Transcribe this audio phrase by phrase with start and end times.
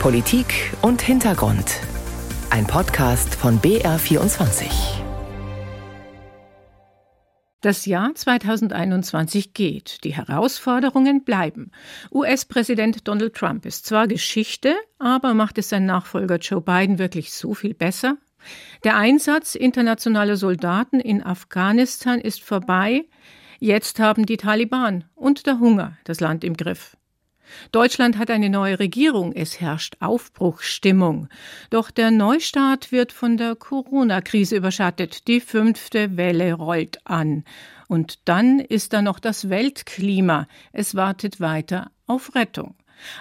[0.00, 1.80] Politik und Hintergrund.
[2.50, 4.66] Ein Podcast von BR24.
[7.60, 10.04] Das Jahr 2021 geht.
[10.04, 11.72] Die Herausforderungen bleiben.
[12.12, 17.54] US-Präsident Donald Trump ist zwar Geschichte, aber macht es sein Nachfolger Joe Biden wirklich so
[17.54, 18.16] viel besser?
[18.84, 23.06] Der Einsatz internationaler Soldaten in Afghanistan ist vorbei.
[23.58, 26.96] Jetzt haben die Taliban und der Hunger das Land im Griff.
[27.72, 31.28] Deutschland hat eine neue Regierung, es herrscht Aufbruchsstimmung.
[31.70, 35.28] Doch der Neustart wird von der Corona-Krise überschattet.
[35.28, 37.44] Die fünfte Welle rollt an.
[37.88, 40.48] Und dann ist da noch das Weltklima.
[40.72, 42.74] Es wartet weiter auf Rettung.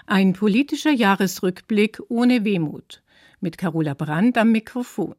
[0.06, 3.02] Ein politischer Jahresrückblick ohne Wehmut.
[3.42, 5.16] Mit Carola Brandt am Mikrofon.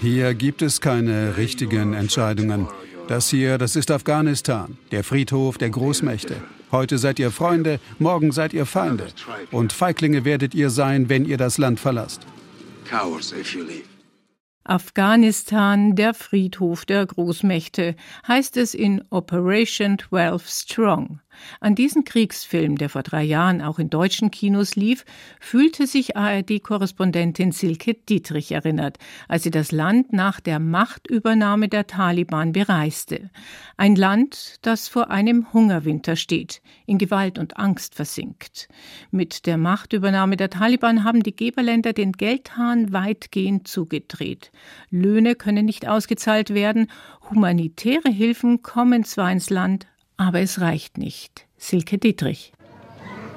[0.00, 2.68] Hier gibt es keine richtigen Entscheidungen.
[3.08, 6.42] Das hier, das ist Afghanistan, der Friedhof der Großmächte.
[6.72, 9.06] Heute seid ihr Freunde, morgen seid ihr Feinde.
[9.52, 12.26] Und Feiglinge werdet ihr sein, wenn ihr das Land verlasst.
[14.64, 17.94] Afghanistan, der Friedhof der Großmächte,
[18.26, 21.20] heißt es in Operation 12 Strong.
[21.60, 25.04] An diesen Kriegsfilm, der vor drei Jahren auch in deutschen Kinos lief,
[25.40, 32.52] fühlte sich ARD-Korrespondentin Silke Dietrich erinnert, als sie das Land nach der Machtübernahme der Taliban
[32.52, 33.30] bereiste.
[33.76, 38.68] Ein Land, das vor einem Hungerwinter steht, in Gewalt und Angst versinkt.
[39.10, 44.50] Mit der Machtübernahme der Taliban haben die Geberländer den Geldhahn weitgehend zugedreht.
[44.90, 46.88] Löhne können nicht ausgezahlt werden,
[47.30, 51.46] humanitäre Hilfen kommen zwar ins Land, aber es reicht nicht.
[51.58, 52.52] Silke Dietrich.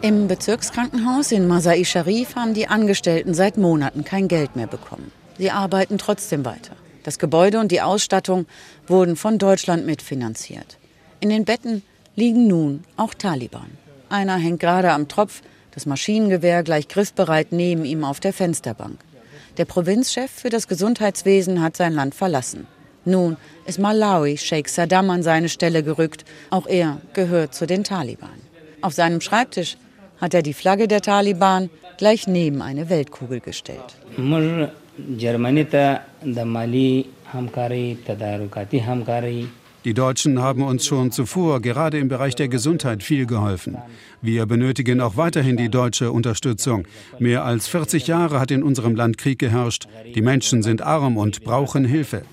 [0.01, 5.11] Im Bezirkskrankenhaus in Masai Sharif haben die Angestellten seit Monaten kein Geld mehr bekommen.
[5.37, 6.75] Sie arbeiten trotzdem weiter.
[7.03, 8.45] Das Gebäude und die Ausstattung
[8.87, 10.77] wurden von Deutschland mitfinanziert.
[11.19, 11.81] In den Betten
[12.15, 13.77] liegen nun auch Taliban.
[14.09, 15.41] Einer hängt gerade am Tropf,
[15.71, 18.99] das Maschinengewehr gleich griffbereit neben ihm auf der Fensterbank.
[19.57, 22.67] Der Provinzchef für das Gesundheitswesen hat sein Land verlassen.
[23.09, 26.25] Nun ist Malawi Sheikh Saddam an seine Stelle gerückt.
[26.51, 28.39] Auch er gehört zu den Taliban.
[28.81, 29.77] Auf seinem Schreibtisch
[30.21, 33.95] hat er die Flagge der Taliban gleich neben eine Weltkugel gestellt.
[39.85, 43.77] Die Deutschen haben uns schon zuvor gerade im Bereich der Gesundheit viel geholfen.
[44.21, 46.85] Wir benötigen auch weiterhin die deutsche Unterstützung.
[47.17, 49.87] Mehr als 40 Jahre hat in unserem Land Krieg geherrscht.
[50.13, 52.23] Die Menschen sind arm und brauchen Hilfe.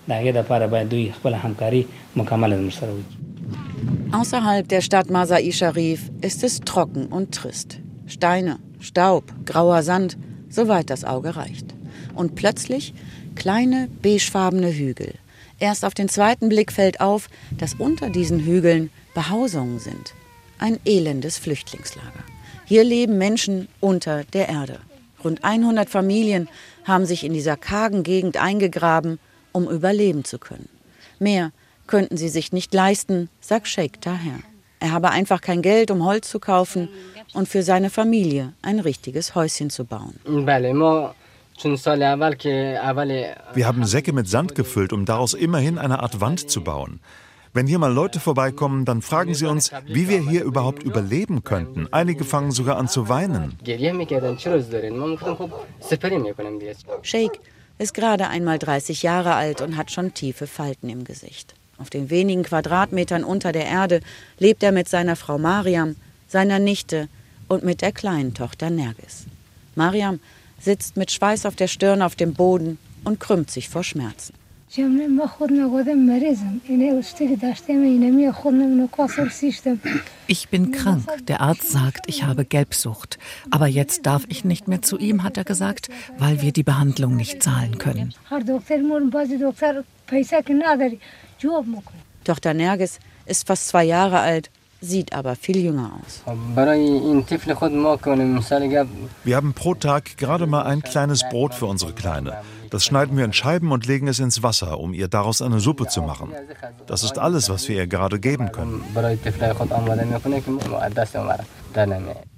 [4.11, 7.79] Außerhalb der Stadt Masai Sharif ist es trocken und trist.
[8.07, 10.19] Steine, Staub, grauer Sand,
[10.49, 11.75] soweit das Auge reicht.
[12.15, 12.93] Und plötzlich
[13.37, 15.15] kleine beigefarbene Hügel.
[15.59, 20.15] Erst auf den zweiten Blick fällt auf, dass unter diesen Hügeln Behausungen sind.
[20.59, 22.25] Ein elendes Flüchtlingslager.
[22.65, 24.81] Hier leben Menschen unter der Erde.
[25.25, 26.49] Rund 100 Familien
[26.85, 29.19] haben sich in dieser kargen Gegend eingegraben,
[29.53, 30.69] um überleben zu können.
[31.19, 31.53] Mehr
[31.87, 34.41] könnten sie sich nicht leisten, sagt Sheikh daher.
[34.79, 36.89] Er habe einfach kein Geld, um Holz zu kaufen
[37.33, 40.21] und für seine Familie ein richtiges Häuschen zu bauen.
[43.55, 47.01] Wir haben Säcke mit Sand gefüllt, um daraus immerhin eine Art Wand zu bauen.
[47.57, 51.89] Wenn hier mal Leute vorbeikommen, dann fragen sie uns, wie wir hier überhaupt überleben könnten.
[51.91, 53.59] Einige fangen sogar an zu weinen.
[57.03, 57.39] Sheikh
[57.79, 61.55] ist gerade einmal 30 Jahre alt und hat schon tiefe Falten im Gesicht.
[61.79, 64.01] Auf den wenigen Quadratmetern unter der Erde
[64.39, 65.97] lebt er mit seiner Frau Mariam,
[66.29, 67.09] seiner Nichte
[67.49, 69.27] und mit der kleinen Tochter Nergis.
[69.75, 70.21] Mariam
[70.67, 74.35] sitzt mit Schweiß auf der Stirn auf dem Boden und krümmt sich vor Schmerzen.
[80.27, 81.05] Ich bin krank.
[81.29, 83.17] Der Arzt sagt, ich habe Gelbsucht.
[83.53, 85.89] Aber jetzt darf ich nicht mehr zu ihm, hat er gesagt,
[86.19, 88.13] weil wir die Behandlung nicht zahlen können.
[92.25, 94.51] Tochter Nergis ist fast zwei Jahre alt
[94.81, 96.23] sieht aber viel jünger aus.
[99.25, 102.39] Wir haben pro Tag gerade mal ein kleines Brot für unsere Kleine.
[102.71, 105.87] Das schneiden wir in Scheiben und legen es ins Wasser, um ihr daraus eine Suppe
[105.87, 106.33] zu machen.
[106.87, 108.83] Das ist alles, was wir ihr gerade geben können.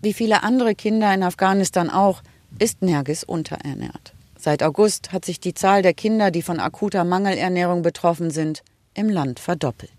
[0.03, 2.23] Wie viele andere Kinder in Afghanistan auch,
[2.59, 4.15] ist Nergis unterernährt.
[4.39, 8.63] Seit August hat sich die Zahl der Kinder, die von akuter Mangelernährung betroffen sind,
[8.95, 9.93] im Land verdoppelt.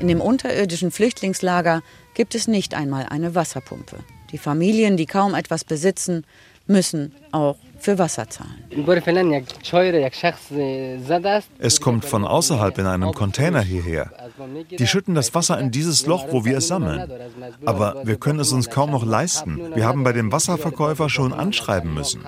[0.00, 1.82] In dem unterirdischen Flüchtlingslager
[2.14, 3.98] gibt es nicht einmal eine Wasserpumpe.
[4.30, 6.24] Die Familien, die kaum etwas besitzen,
[6.66, 8.64] müssen auch für Wasser zahlen.
[11.58, 14.10] Es kommt von außerhalb in einem Container hierher.
[14.78, 17.10] Die schütten das Wasser in dieses Loch, wo wir es sammeln.
[17.64, 19.74] Aber wir können es uns kaum noch leisten.
[19.74, 22.22] Wir haben bei dem Wasserverkäufer schon anschreiben müssen.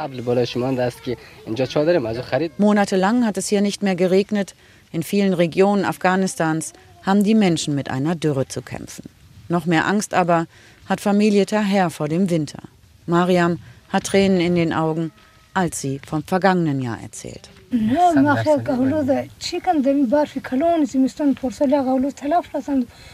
[2.58, 4.54] Monatelang hat es hier nicht mehr geregnet.
[4.92, 9.04] In vielen Regionen Afghanistans haben die Menschen mit einer Dürre zu kämpfen.
[9.48, 10.46] Noch mehr Angst aber
[10.86, 12.62] hat Familie Taher vor dem Winter.
[13.06, 13.58] Mariam
[13.88, 15.12] hat Tränen in den Augen,
[15.54, 17.50] als sie vom vergangenen Jahr erzählt.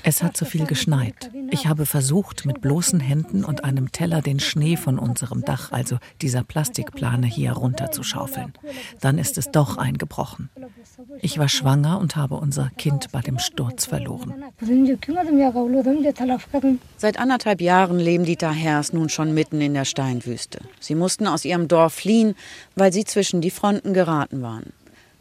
[0.02, 1.30] Es hat zu viel geschneit.
[1.50, 5.98] Ich habe versucht, mit bloßen Händen und einem Teller den Schnee von unserem Dach, also
[6.22, 8.54] dieser Plastikplane hier runterzuschaufeln.
[9.02, 10.48] Dann ist es doch eingebrochen.
[11.20, 14.42] Ich war schwanger und habe unser Kind bei dem Sturz verloren.
[16.96, 20.60] Seit anderthalb Jahren leben die Tahers nun schon mitten in der Steinwüste.
[20.80, 22.34] Sie mussten aus ihrem Dorf fliehen,
[22.76, 24.72] weil sie zwischen die Fronten geraten waren.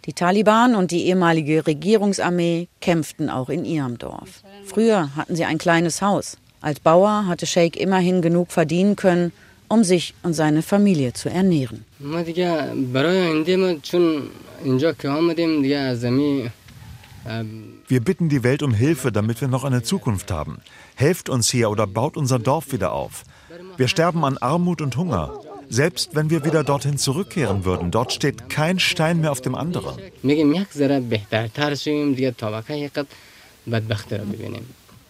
[0.06, 4.44] Die Taliban und die ehemalige Regierungsarmee kämpften auch in ihrem Dorf.
[4.66, 6.38] Früher hatten sie ein kleines Haus.
[6.62, 9.31] Als Bauer hatte Sheikh immerhin genug verdienen können,
[9.68, 11.86] um sich und seine Familie zu ernähren.
[17.88, 20.60] Wir bitten die Welt um Hilfe, damit wir noch eine Zukunft haben.
[20.96, 23.24] Helft uns hier oder baut unser Dorf wieder auf.
[23.78, 25.34] Wir sterben an Armut und Hunger.
[25.69, 29.97] Selbst wenn wir wieder dorthin zurückkehren würden, dort steht kein Stein mehr auf dem anderen.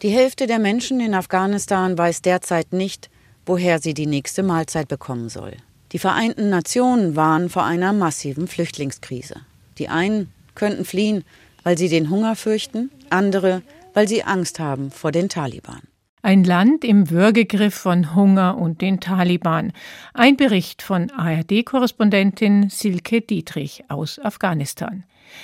[0.01, 3.09] Die Hälfte der Menschen in Afghanistan weiß derzeit nicht,
[3.45, 5.53] woher sie die nächste Mahlzeit bekommen soll.
[5.91, 9.35] Die Vereinten Nationen warnen vor einer massiven Flüchtlingskrise.
[9.77, 11.23] Die einen könnten fliehen,
[11.63, 13.61] weil sie den Hunger fürchten, andere,
[13.93, 15.81] weil sie Angst haben vor den Taliban.
[16.25, 19.71] Ein Land im Würgegriff von Hunger und den Taliban.
[20.15, 25.03] Ein Bericht von ARD-Korrespondentin Silke Dietrich aus Afghanistan.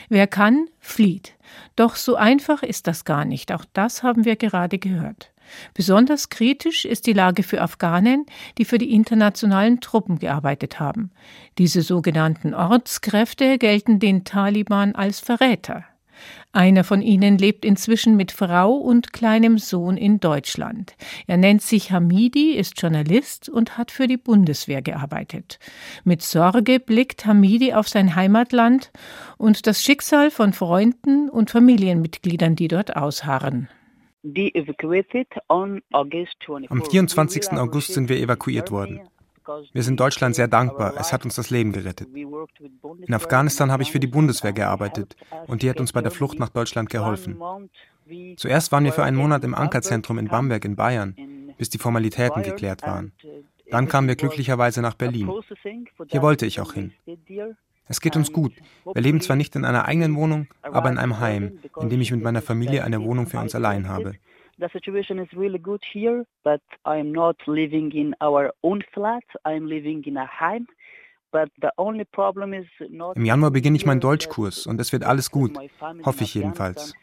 [0.10, 1.36] Wer kann, flieht.
[1.76, 3.52] Doch so einfach ist das gar nicht.
[3.52, 5.32] Auch das haben wir gerade gehört.
[5.76, 8.26] Besonders kritisch ist die Lage für Afghanen,
[8.58, 11.12] die für die internationalen Truppen gearbeitet haben.
[11.60, 15.86] Diese sogenannten Ortskräfte gelten den Taliban als Verräter.
[16.54, 20.96] Einer von ihnen lebt inzwischen mit Frau und kleinem Sohn in Deutschland.
[21.26, 25.60] Er nennt sich Hamidi, ist Journalist und hat für die Bundeswehr gearbeitet.
[26.04, 28.92] Mit Sorge blickt Hamidi auf sein Heimatland
[29.38, 33.70] und das Schicksal von Freunden und Familienmitgliedern, die dort ausharren.
[34.24, 34.36] Am
[36.84, 37.52] 24.
[37.54, 39.02] August sind wir evakuiert worden.
[39.74, 40.94] Wir sind Deutschland sehr dankbar.
[40.98, 42.08] Es hat uns das Leben gerettet.
[42.14, 45.16] In Afghanistan habe ich für die Bundeswehr gearbeitet
[45.48, 47.38] und die hat uns bei der Flucht nach Deutschland geholfen.
[48.38, 51.16] Zuerst waren wir für einen Monat im Ankerzentrum in Bamberg in Bayern,
[51.58, 53.14] bis die Formalitäten geklärt waren.
[53.70, 55.32] Dann kamen wir glücklicherweise nach Berlin.
[56.08, 56.94] Hier wollte ich auch hin.
[57.88, 58.54] Es geht uns gut.
[58.86, 62.12] Wir leben zwar nicht in einer eigenen Wohnung, aber in einem Heim, in dem ich
[62.12, 64.16] mit meiner Familie eine Wohnung für uns allein habe.
[64.62, 69.24] The situation is really good here, but I'm not living in our own flat.
[69.44, 70.68] I'm living in a heim.
[73.16, 75.58] Im Januar beginne ich meinen Deutschkurs und es wird alles gut,
[76.04, 76.94] hoffe ich jedenfalls.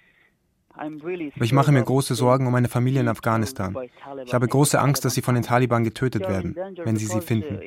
[0.78, 3.76] Aber ich mache mir große Sorgen um meine Familie in Afghanistan.
[4.24, 7.58] Ich habe große Angst, dass sie von den Taliban getötet werden, wenn sie sie finden.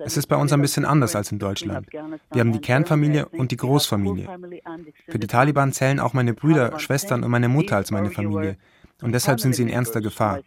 [0.00, 1.86] Es ist bei uns ein bisschen anders als in Deutschland.
[1.92, 4.28] Wir haben die Kernfamilie und die Großfamilie.
[5.08, 8.58] Für die Taliban zählen auch meine Brüder, Schwestern und meine Mutter als meine Familie.
[9.04, 10.40] Und deshalb sind sie in ernster Gefahr.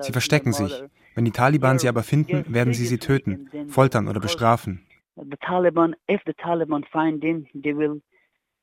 [0.00, 0.72] Sie verstecken sich.
[1.14, 4.86] Wenn die Taliban sie aber finden, werden sie sie töten, foltern oder bestrafen.
[5.16, 8.02] The Taliban, if the Taliban find them, they will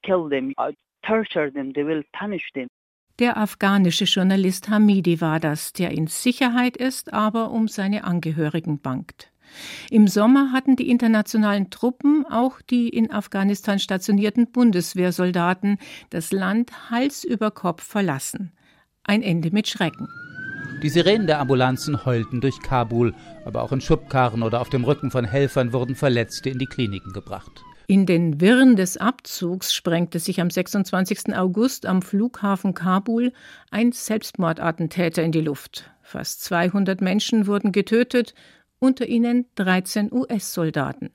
[0.03, 0.53] kill them
[1.03, 2.67] torture them, they will punish them.
[3.19, 9.31] Der afghanische Journalist Hamidi war das, der in Sicherheit ist, aber um seine Angehörigen bangt.
[9.91, 15.77] Im Sommer hatten die internationalen Truppen, auch die in Afghanistan stationierten Bundeswehrsoldaten,
[16.09, 18.51] das Land Hals über Kopf verlassen.
[19.03, 20.07] Ein Ende mit Schrecken.
[20.81, 23.13] Die Sirenen der Ambulanzen heulten durch Kabul,
[23.45, 27.13] aber auch in Schubkarren oder auf dem Rücken von Helfern wurden Verletzte in die Kliniken
[27.13, 27.63] gebracht.
[27.87, 31.35] In den Wirren des Abzugs sprengte sich am 26.
[31.35, 33.33] August am Flughafen Kabul
[33.71, 35.91] ein Selbstmordattentäter in die Luft.
[36.01, 38.33] Fast 200 Menschen wurden getötet,
[38.79, 41.11] unter ihnen 13 US-Soldaten.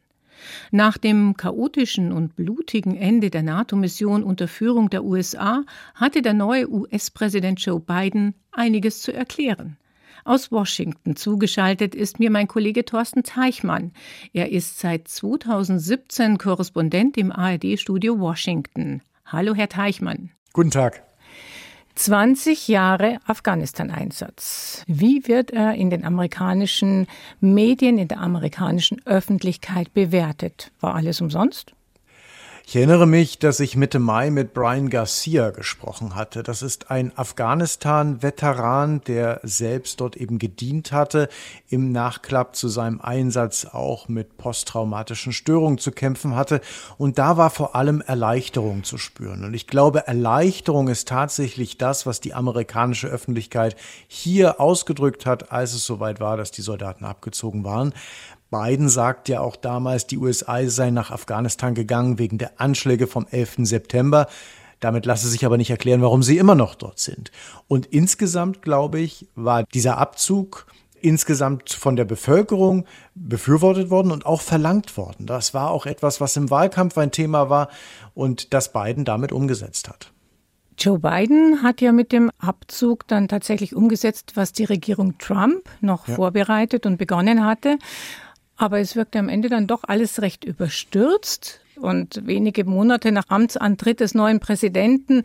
[0.71, 5.64] Nach dem chaotischen und blutigen Ende der NATO-Mission unter Führung der USA
[5.95, 9.76] hatte der neue US-Präsident Joe Biden einiges zu erklären.
[10.25, 13.92] Aus Washington zugeschaltet ist mir mein Kollege Thorsten Teichmann.
[14.33, 19.00] Er ist seit 2017 Korrespondent im ARD-Studio Washington.
[19.25, 20.30] Hallo, Herr Teichmann.
[20.52, 21.07] Guten Tag.
[21.98, 24.84] 20 Jahre Afghanistan-Einsatz.
[24.86, 27.08] Wie wird er in den amerikanischen
[27.40, 30.70] Medien, in der amerikanischen Öffentlichkeit bewertet?
[30.80, 31.74] War alles umsonst?
[32.70, 36.42] Ich erinnere mich, dass ich Mitte Mai mit Brian Garcia gesprochen hatte.
[36.42, 41.30] Das ist ein Afghanistan-Veteran, der selbst dort eben gedient hatte,
[41.70, 46.60] im Nachklapp zu seinem Einsatz auch mit posttraumatischen Störungen zu kämpfen hatte.
[46.98, 49.46] Und da war vor allem Erleichterung zu spüren.
[49.46, 53.76] Und ich glaube, Erleichterung ist tatsächlich das, was die amerikanische Öffentlichkeit
[54.08, 57.94] hier ausgedrückt hat, als es soweit war, dass die Soldaten abgezogen waren.
[58.50, 63.26] Biden sagt ja auch damals, die USA seien nach Afghanistan gegangen wegen der Anschläge vom
[63.30, 63.56] 11.
[63.60, 64.26] September.
[64.80, 67.30] Damit lasse sich aber nicht erklären, warum sie immer noch dort sind.
[67.66, 70.66] Und insgesamt, glaube ich, war dieser Abzug
[71.00, 75.26] insgesamt von der Bevölkerung befürwortet worden und auch verlangt worden.
[75.26, 77.68] Das war auch etwas, was im Wahlkampf ein Thema war
[78.14, 80.12] und das Biden damit umgesetzt hat.
[80.78, 86.06] Joe Biden hat ja mit dem Abzug dann tatsächlich umgesetzt, was die Regierung Trump noch
[86.06, 86.14] ja.
[86.14, 87.78] vorbereitet und begonnen hatte.
[88.58, 91.60] Aber es wirkte am Ende dann doch alles recht überstürzt.
[91.76, 95.22] Und wenige Monate nach Amtsantritt des neuen Präsidenten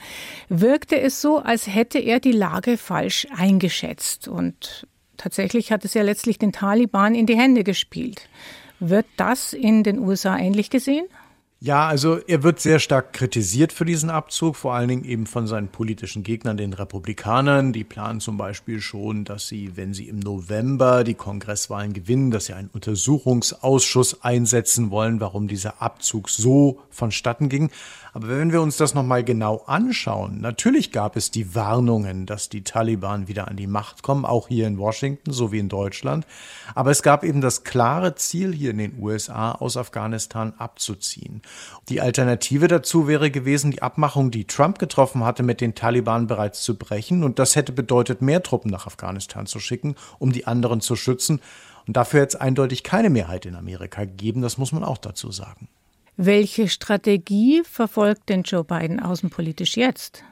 [0.49, 4.27] wirkte es so, als hätte er die Lage falsch eingeschätzt.
[4.27, 4.85] Und
[5.17, 8.29] tatsächlich hat es ja letztlich den Taliban in die Hände gespielt.
[8.79, 11.05] Wird das in den USA ähnlich gesehen?
[11.65, 15.47] Ja, also er wird sehr stark kritisiert für diesen Abzug, vor allen Dingen eben von
[15.47, 17.71] seinen politischen Gegnern, den Republikanern.
[17.71, 22.47] Die planen zum Beispiel schon, dass sie, wenn sie im November die Kongresswahlen gewinnen, dass
[22.47, 27.71] sie einen Untersuchungsausschuss einsetzen wollen, warum dieser Abzug so vonstatten ging.
[28.13, 32.63] Aber wenn wir uns das nochmal genau anschauen, natürlich gab es die Warnungen, dass die
[32.63, 36.27] Taliban wieder an die Macht kommen, auch hier in Washington, so wie in Deutschland.
[36.75, 41.41] Aber es gab eben das klare Ziel hier in den USA, aus Afghanistan abzuziehen.
[41.89, 46.61] Die Alternative dazu wäre gewesen, die Abmachung, die Trump getroffen hatte, mit den Taliban bereits
[46.61, 47.23] zu brechen.
[47.23, 51.41] Und das hätte bedeutet, mehr Truppen nach Afghanistan zu schicken, um die anderen zu schützen.
[51.87, 55.67] Und dafür jetzt eindeutig keine Mehrheit in Amerika gegeben, das muss man auch dazu sagen.
[56.15, 60.23] Welche Strategie verfolgt denn Joe Biden außenpolitisch jetzt?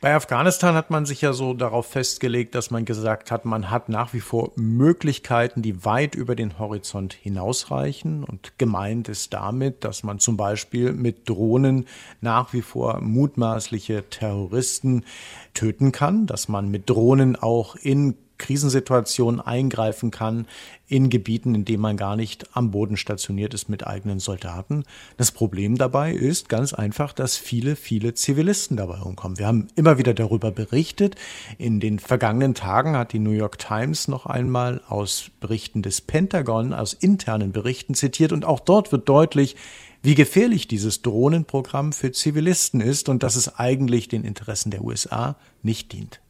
[0.00, 3.90] Bei Afghanistan hat man sich ja so darauf festgelegt, dass man gesagt hat, man hat
[3.90, 8.24] nach wie vor Möglichkeiten, die weit über den Horizont hinausreichen.
[8.24, 11.86] Und gemeint ist damit, dass man zum Beispiel mit Drohnen
[12.22, 15.04] nach wie vor mutmaßliche Terroristen
[15.52, 20.46] töten kann, dass man mit Drohnen auch in Krisensituationen eingreifen kann
[20.88, 24.82] in Gebieten, in denen man gar nicht am Boden stationiert ist mit eigenen Soldaten.
[25.16, 29.38] Das Problem dabei ist ganz einfach, dass viele, viele Zivilisten dabei umkommen.
[29.38, 31.14] Wir haben immer wieder darüber berichtet.
[31.58, 36.72] In den vergangenen Tagen hat die New York Times noch einmal aus Berichten des Pentagon,
[36.72, 39.54] aus internen Berichten zitiert und auch dort wird deutlich,
[40.02, 45.36] wie gefährlich dieses Drohnenprogramm für Zivilisten ist und dass es eigentlich den Interessen der USA
[45.62, 46.20] nicht dient.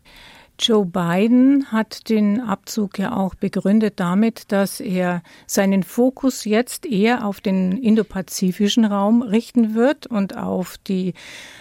[0.60, 7.24] Joe Biden hat den Abzug ja auch begründet damit, dass er seinen Fokus jetzt eher
[7.24, 11.14] auf den indopazifischen Raum richten wird und auf die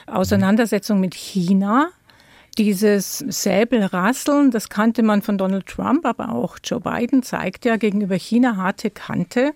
[0.06, 1.90] Auseinandersetzung mit China.
[2.58, 8.16] Dieses Säbelrasseln, das kannte man von Donald Trump, aber auch Joe Biden zeigt ja gegenüber
[8.16, 9.54] China harte Kante.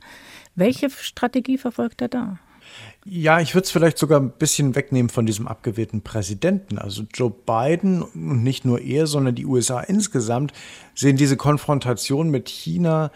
[0.55, 2.39] Welche Strategie verfolgt er da?
[3.05, 6.77] Ja, ich würde es vielleicht sogar ein bisschen wegnehmen von diesem abgewählten Präsidenten.
[6.77, 10.53] Also Joe Biden und nicht nur er, sondern die USA insgesamt
[10.95, 13.11] sehen diese Konfrontation mit China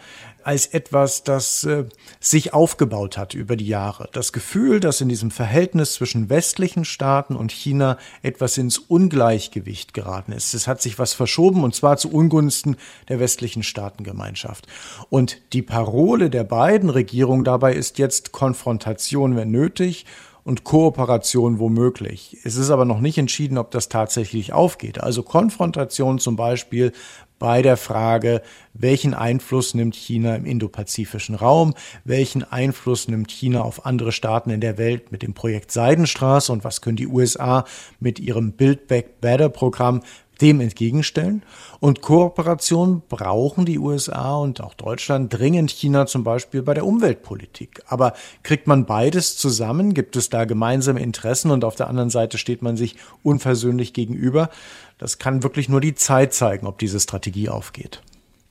[0.48, 1.84] als etwas, das äh,
[2.20, 4.08] sich aufgebaut hat über die Jahre.
[4.14, 10.32] Das Gefühl, dass in diesem Verhältnis zwischen westlichen Staaten und China etwas ins Ungleichgewicht geraten
[10.32, 10.54] ist.
[10.54, 12.78] Es hat sich was verschoben und zwar zu Ungunsten
[13.10, 14.66] der westlichen Staatengemeinschaft.
[15.10, 20.06] Und die Parole der beiden Regierungen dabei ist jetzt Konfrontation, wenn nötig,
[20.48, 22.38] und Kooperation womöglich.
[22.42, 24.98] Es ist aber noch nicht entschieden, ob das tatsächlich aufgeht.
[24.98, 26.92] Also Konfrontation zum Beispiel
[27.38, 28.42] bei der Frage,
[28.74, 34.60] welchen Einfluss nimmt China im indopazifischen Raum, welchen Einfluss nimmt China auf andere Staaten in
[34.60, 37.64] der Welt mit dem Projekt Seidenstraße und was können die USA
[38.00, 40.02] mit ihrem Build Back Better Programm
[40.40, 41.42] dem entgegenstellen.
[41.80, 47.82] Und Kooperation brauchen die USA und auch Deutschland dringend China zum Beispiel bei der Umweltpolitik.
[47.86, 49.94] Aber kriegt man beides zusammen?
[49.94, 54.50] Gibt es da gemeinsame Interessen und auf der anderen Seite steht man sich unversöhnlich gegenüber?
[54.98, 58.02] Das kann wirklich nur die Zeit zeigen, ob diese Strategie aufgeht.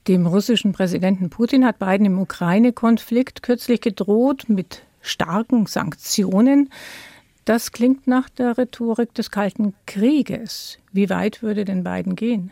[0.08, 6.70] Dem russischen Präsidenten Putin hat Biden im Ukraine-Konflikt kürzlich gedroht mit starken Sanktionen.
[7.48, 10.80] Das klingt nach der Rhetorik des Kalten Krieges.
[10.92, 12.52] Wie weit würde denn Biden gehen?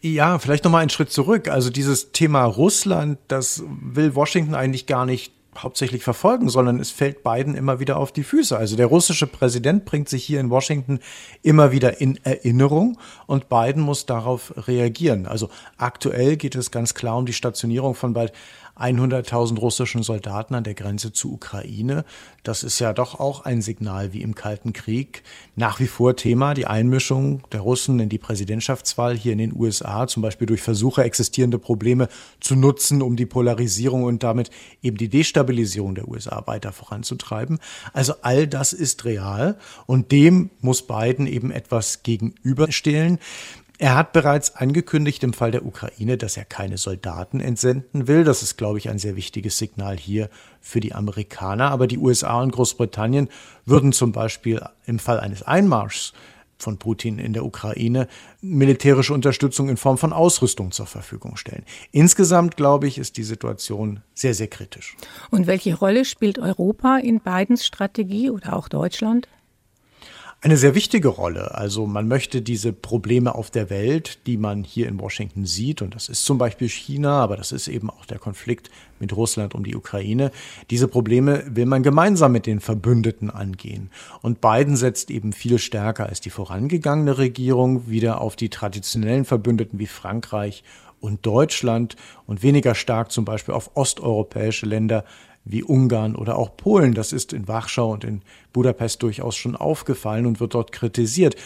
[0.00, 1.48] Ja, vielleicht noch mal einen Schritt zurück.
[1.48, 7.22] Also dieses Thema Russland, das will Washington eigentlich gar nicht hauptsächlich verfolgen, sondern es fällt
[7.22, 8.56] beiden immer wieder auf die Füße.
[8.56, 11.00] Also der russische Präsident bringt sich hier in Washington
[11.42, 15.26] immer wieder in Erinnerung und Biden muss darauf reagieren.
[15.26, 18.32] Also aktuell geht es ganz klar um die Stationierung von bald
[18.76, 22.04] 100.000 russischen Soldaten an der Grenze zur Ukraine.
[22.42, 25.22] Das ist ja doch auch ein Signal wie im Kalten Krieg.
[25.54, 30.06] Nach wie vor Thema die Einmischung der Russen in die Präsidentschaftswahl hier in den USA,
[30.06, 32.08] zum Beispiel durch Versuche, existierende Probleme
[32.40, 34.50] zu nutzen, um die Polarisierung und damit
[34.82, 37.60] eben die Destabilisierung der USA weiter voranzutreiben.
[37.92, 43.18] Also all das ist real und dem muss Biden eben etwas gegenüberstellen.
[43.78, 48.22] Er hat bereits angekündigt im Fall der Ukraine, dass er keine Soldaten entsenden will.
[48.22, 51.70] Das ist, glaube ich, ein sehr wichtiges Signal hier für die Amerikaner.
[51.70, 53.28] Aber die USA und Großbritannien
[53.66, 56.12] würden zum Beispiel im Fall eines Einmarschs
[56.56, 58.06] von Putin in der Ukraine
[58.40, 61.64] militärische Unterstützung in Form von Ausrüstung zur Verfügung stellen.
[61.90, 64.96] Insgesamt, glaube ich, ist die Situation sehr, sehr kritisch.
[65.30, 69.28] Und welche Rolle spielt Europa in Bidens Strategie oder auch Deutschland?
[70.44, 71.54] Eine sehr wichtige Rolle.
[71.54, 75.94] Also man möchte diese Probleme auf der Welt, die man hier in Washington sieht, und
[75.94, 78.70] das ist zum Beispiel China, aber das ist eben auch der Konflikt
[79.00, 80.30] mit Russland um die Ukraine,
[80.68, 83.90] diese Probleme will man gemeinsam mit den Verbündeten angehen.
[84.20, 89.78] Und Biden setzt eben viel stärker als die vorangegangene Regierung wieder auf die traditionellen Verbündeten
[89.78, 90.62] wie Frankreich
[91.00, 91.96] und Deutschland
[92.26, 95.06] und weniger stark zum Beispiel auf osteuropäische Länder
[95.44, 96.94] wie Ungarn oder auch Polen.
[96.94, 98.22] Das ist in Warschau und in
[98.52, 101.36] Budapest durchaus schon aufgefallen und wird dort kritisiert.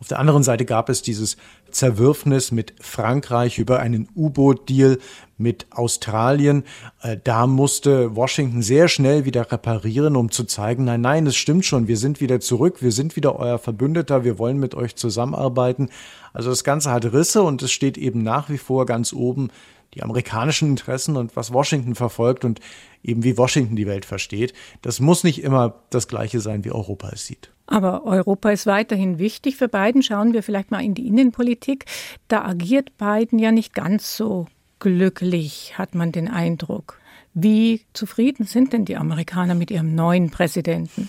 [0.00, 1.36] Auf der anderen Seite gab es dieses
[1.72, 4.98] Zerwürfnis mit Frankreich über einen U-Boot-Deal
[5.38, 6.62] mit Australien.
[7.02, 11.64] Äh, da musste Washington sehr schnell wieder reparieren, um zu zeigen, nein, nein, es stimmt
[11.64, 15.88] schon, wir sind wieder zurück, wir sind wieder euer Verbündeter, wir wollen mit euch zusammenarbeiten.
[16.32, 19.50] Also das Ganze hat Risse und es steht eben nach wie vor ganz oben
[19.98, 22.60] die amerikanischen Interessen und was Washington verfolgt und
[23.02, 24.52] eben wie Washington die Welt versteht.
[24.80, 27.50] Das muss nicht immer das Gleiche sein, wie Europa es sieht.
[27.66, 30.02] Aber Europa ist weiterhin wichtig für Biden.
[30.02, 31.84] Schauen wir vielleicht mal in die Innenpolitik.
[32.28, 34.46] Da agiert Biden ja nicht ganz so
[34.78, 37.00] glücklich, hat man den Eindruck.
[37.34, 41.08] Wie zufrieden sind denn die Amerikaner mit ihrem neuen Präsidenten?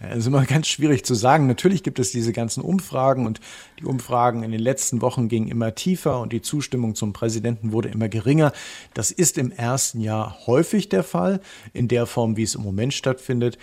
[0.00, 1.46] Das ist immer ganz schwierig zu sagen.
[1.46, 3.40] Natürlich gibt es diese ganzen Umfragen und
[3.78, 7.88] die Umfragen in den letzten Wochen gingen immer tiefer und die Zustimmung zum Präsidenten wurde
[7.88, 8.52] immer geringer.
[8.94, 11.40] Das ist im ersten Jahr häufig der Fall,
[11.72, 13.58] in der Form, wie es im Moment stattfindet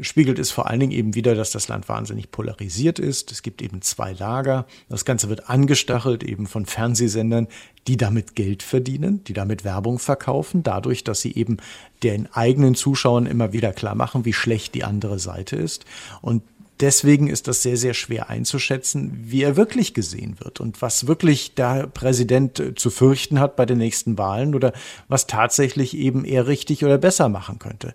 [0.00, 3.32] spiegelt es vor allen Dingen eben wieder, dass das Land wahnsinnig polarisiert ist.
[3.32, 4.66] Es gibt eben zwei Lager.
[4.88, 7.48] Das Ganze wird angestachelt eben von Fernsehsendern,
[7.86, 11.58] die damit Geld verdienen, die damit Werbung verkaufen, dadurch, dass sie eben
[12.02, 15.84] den eigenen Zuschauern immer wieder klar machen, wie schlecht die andere Seite ist.
[16.20, 16.42] Und
[16.80, 21.54] deswegen ist das sehr, sehr schwer einzuschätzen, wie er wirklich gesehen wird und was wirklich
[21.54, 24.72] der Präsident zu fürchten hat bei den nächsten Wahlen oder
[25.08, 27.94] was tatsächlich eben er richtig oder besser machen könnte.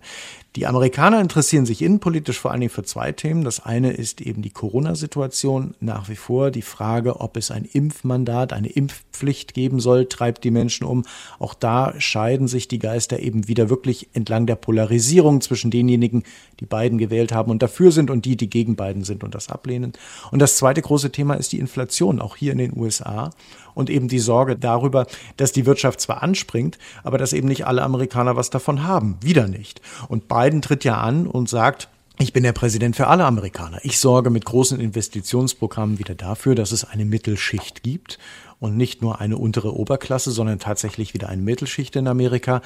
[0.56, 3.42] Die Amerikaner interessieren sich innenpolitisch vor allen Dingen für zwei Themen.
[3.42, 5.74] Das eine ist eben die Corona-Situation.
[5.80, 10.52] Nach wie vor die Frage, ob es ein Impfmandat, eine Impfpflicht geben soll, treibt die
[10.52, 11.04] Menschen um.
[11.40, 16.22] Auch da scheiden sich die Geister eben wieder wirklich entlang der Polarisierung zwischen denjenigen,
[16.60, 19.48] die beiden gewählt haben und dafür sind und die, die gegen beiden sind und das
[19.48, 19.92] ablehnen.
[20.30, 23.30] Und das zweite große Thema ist die Inflation, auch hier in den USA
[23.74, 25.06] und eben die Sorge darüber,
[25.36, 29.16] dass die Wirtschaft zwar anspringt, aber dass eben nicht alle Amerikaner was davon haben.
[29.20, 29.80] Wieder nicht.
[30.08, 33.80] Und Biden tritt ja an und sagt, ich bin der Präsident für alle Amerikaner.
[33.82, 38.18] Ich sorge mit großen Investitionsprogrammen wieder dafür, dass es eine Mittelschicht gibt
[38.60, 42.62] und nicht nur eine untere Oberklasse, sondern tatsächlich wieder eine Mittelschicht in Amerika.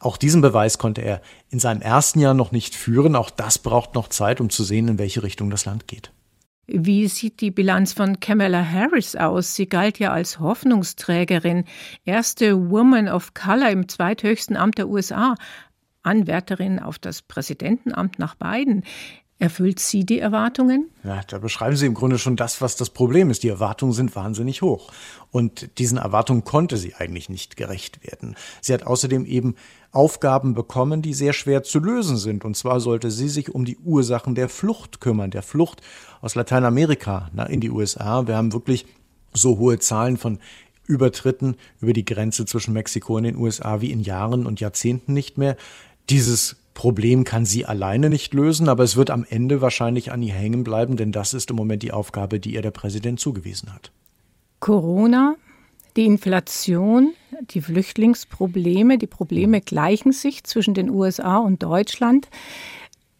[0.00, 3.14] Auch diesen Beweis konnte er in seinem ersten Jahr noch nicht führen.
[3.14, 6.10] Auch das braucht noch Zeit, um zu sehen, in welche Richtung das Land geht.
[6.70, 9.54] Wie sieht die Bilanz von Kamala Harris aus?
[9.54, 11.64] Sie galt ja als Hoffnungsträgerin,
[12.04, 15.34] erste Woman of Color im zweithöchsten Amt der USA,
[16.02, 18.84] Anwärterin auf das Präsidentenamt nach Biden.
[19.40, 20.90] Erfüllt sie die Erwartungen?
[21.04, 23.44] Ja, da beschreiben Sie im Grunde schon das, was das Problem ist.
[23.44, 24.90] Die Erwartungen sind wahnsinnig hoch.
[25.30, 28.34] Und diesen Erwartungen konnte sie eigentlich nicht gerecht werden.
[28.60, 29.54] Sie hat außerdem eben
[29.92, 32.44] Aufgaben bekommen, die sehr schwer zu lösen sind.
[32.44, 35.82] Und zwar sollte sie sich um die Ursachen der Flucht kümmern, der Flucht
[36.20, 38.26] aus Lateinamerika in die USA.
[38.26, 38.86] Wir haben wirklich
[39.34, 40.40] so hohe Zahlen von
[40.86, 45.38] Übertritten über die Grenze zwischen Mexiko und den USA wie in Jahren und Jahrzehnten nicht
[45.38, 45.56] mehr.
[46.10, 50.32] Dieses Problem kann sie alleine nicht lösen, aber es wird am Ende wahrscheinlich an ihr
[50.32, 53.90] hängen bleiben, denn das ist im Moment die Aufgabe, die ihr der Präsident zugewiesen hat.
[54.60, 55.34] Corona,
[55.96, 57.14] die Inflation,
[57.50, 62.28] die Flüchtlingsprobleme, die Probleme gleichen sich zwischen den USA und Deutschland.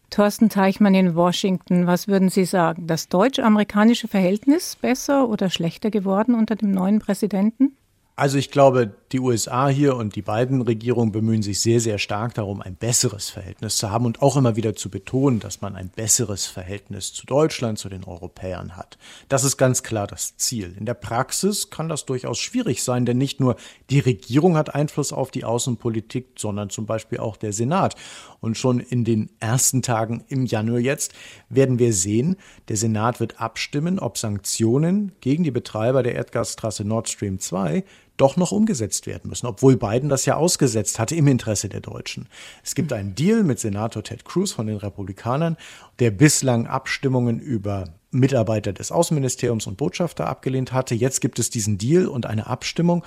[0.09, 2.87] Thorsten Teichmann in Washington, was würden Sie sagen?
[2.87, 7.75] Das deutsch-amerikanische Verhältnis besser oder schlechter geworden unter dem neuen Präsidenten?
[8.15, 12.35] Also ich glaube, die USA hier und die beiden Regierungen bemühen sich sehr, sehr stark
[12.35, 15.89] darum, ein besseres Verhältnis zu haben und auch immer wieder zu betonen, dass man ein
[15.89, 18.99] besseres Verhältnis zu Deutschland, zu den Europäern hat.
[19.27, 20.75] Das ist ganz klar das Ziel.
[20.77, 23.55] In der Praxis kann das durchaus schwierig sein, denn nicht nur
[23.89, 27.95] die Regierung hat Einfluss auf die Außenpolitik, sondern zum Beispiel auch der Senat.
[28.41, 31.13] Und schon in den ersten Tagen im Januar jetzt
[31.49, 37.09] werden wir sehen, der Senat wird abstimmen, ob Sanktionen gegen die Betreiber der Erdgastrasse Nord
[37.09, 37.83] Stream 2
[38.19, 42.27] doch noch umgesetzt werden müssen, obwohl Biden das ja ausgesetzt hatte im Interesse der Deutschen.
[42.63, 45.57] Es gibt einen Deal mit Senator Ted Cruz von den Republikanern,
[45.99, 50.95] der bislang Abstimmungen über Mitarbeiter des Außenministeriums und Botschafter abgelehnt hatte.
[50.95, 53.03] Jetzt gibt es diesen Deal und eine Abstimmung.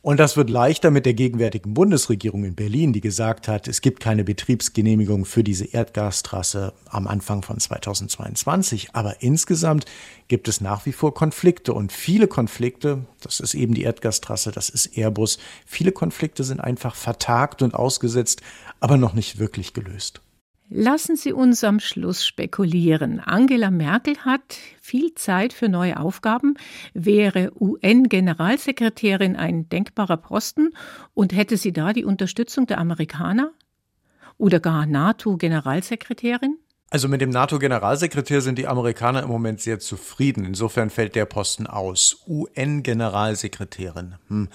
[0.00, 3.98] Und das wird leichter mit der gegenwärtigen Bundesregierung in Berlin, die gesagt hat, es gibt
[3.98, 8.90] keine Betriebsgenehmigung für diese Erdgastrasse am Anfang von 2022.
[8.94, 9.86] Aber insgesamt
[10.28, 14.68] gibt es nach wie vor Konflikte und viele Konflikte, das ist eben die Erdgastrasse, das
[14.68, 18.40] ist Airbus, viele Konflikte sind einfach vertagt und ausgesetzt,
[18.78, 20.20] aber noch nicht wirklich gelöst.
[20.70, 23.20] Lassen Sie uns am Schluss spekulieren.
[23.20, 26.56] Angela Merkel hat viel Zeit für neue Aufgaben.
[26.92, 30.74] Wäre UN-Generalsekretärin ein denkbarer Posten
[31.14, 33.52] und hätte sie da die Unterstützung der Amerikaner?
[34.36, 36.58] Oder gar NATO-Generalsekretärin?
[36.90, 40.44] Also mit dem NATO-Generalsekretär sind die Amerikaner im Moment sehr zufrieden.
[40.44, 42.24] Insofern fällt der Posten aus.
[42.26, 44.16] UN-Generalsekretärin.
[44.28, 44.48] Hm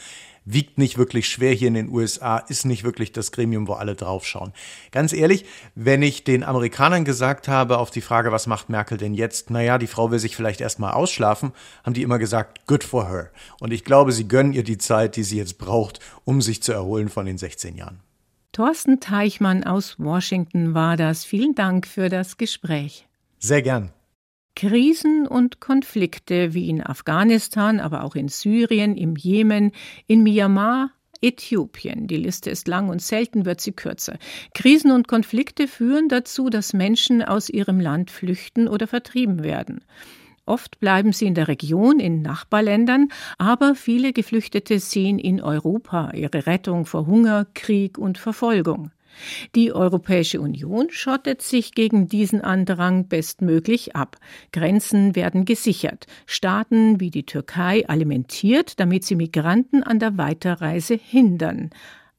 [0.46, 3.96] wiegt nicht wirklich schwer hier in den USA, ist nicht wirklich das Gremium, wo alle
[3.96, 4.54] draufschauen.
[4.92, 9.14] Ganz ehrlich, wenn ich den Amerikanern gesagt habe auf die Frage, was macht Merkel denn
[9.14, 9.50] jetzt?
[9.50, 11.52] Naja, die Frau will sich vielleicht erstmal ausschlafen,
[11.84, 13.32] haben die immer gesagt, good for her.
[13.60, 16.74] Und ich glaube, sie gönnen ihr die Zeit, die sie jetzt braucht, um sich zu
[16.74, 18.00] erholen von den 16 Jahren.
[18.52, 21.26] Thorsten Teichmann aus Washington war das.
[21.26, 23.08] Vielen Dank für das Gespräch.
[23.40, 23.92] Sehr gern.
[24.56, 29.72] Krisen und Konflikte wie in Afghanistan, aber auch in Syrien, im Jemen,
[30.08, 32.08] in Myanmar, Äthiopien.
[32.08, 34.18] Die Liste ist lang und selten wird sie kürzer.
[34.54, 39.84] Krisen und Konflikte führen dazu, dass Menschen aus ihrem Land flüchten oder vertrieben werden.
[40.46, 46.46] Oft bleiben sie in der Region, in Nachbarländern, aber viele Geflüchtete sehen in Europa ihre
[46.46, 48.92] Rettung vor Hunger, Krieg und Verfolgung.
[49.56, 54.18] Die Europäische Union schottet sich gegen diesen Andrang bestmöglich ab.
[54.52, 56.08] Grenzen werden gesichert.
[56.26, 61.70] Staaten wie die Türkei alimentiert, damit sie Migranten an der Weiterreise hindern.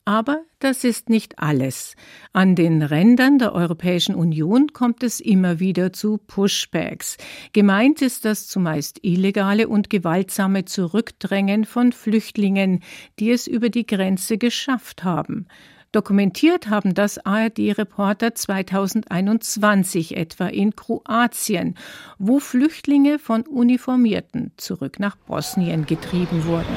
[0.07, 1.97] Aber das ist nicht alles.
[2.35, 7.17] An den Rändern der Europäischen Union kommt es immer wieder zu Pushbacks.
[7.55, 12.81] Gemeint ist das zumeist illegale und gewaltsame Zurückdrängen von Flüchtlingen,
[13.19, 15.47] die es über die Grenze geschafft haben.
[15.95, 21.77] Dokumentiert haben das ARD-Reporter 2021 etwa in Kroatien,
[22.19, 26.77] wo Flüchtlinge von Uniformierten zurück nach Bosnien getrieben wurden.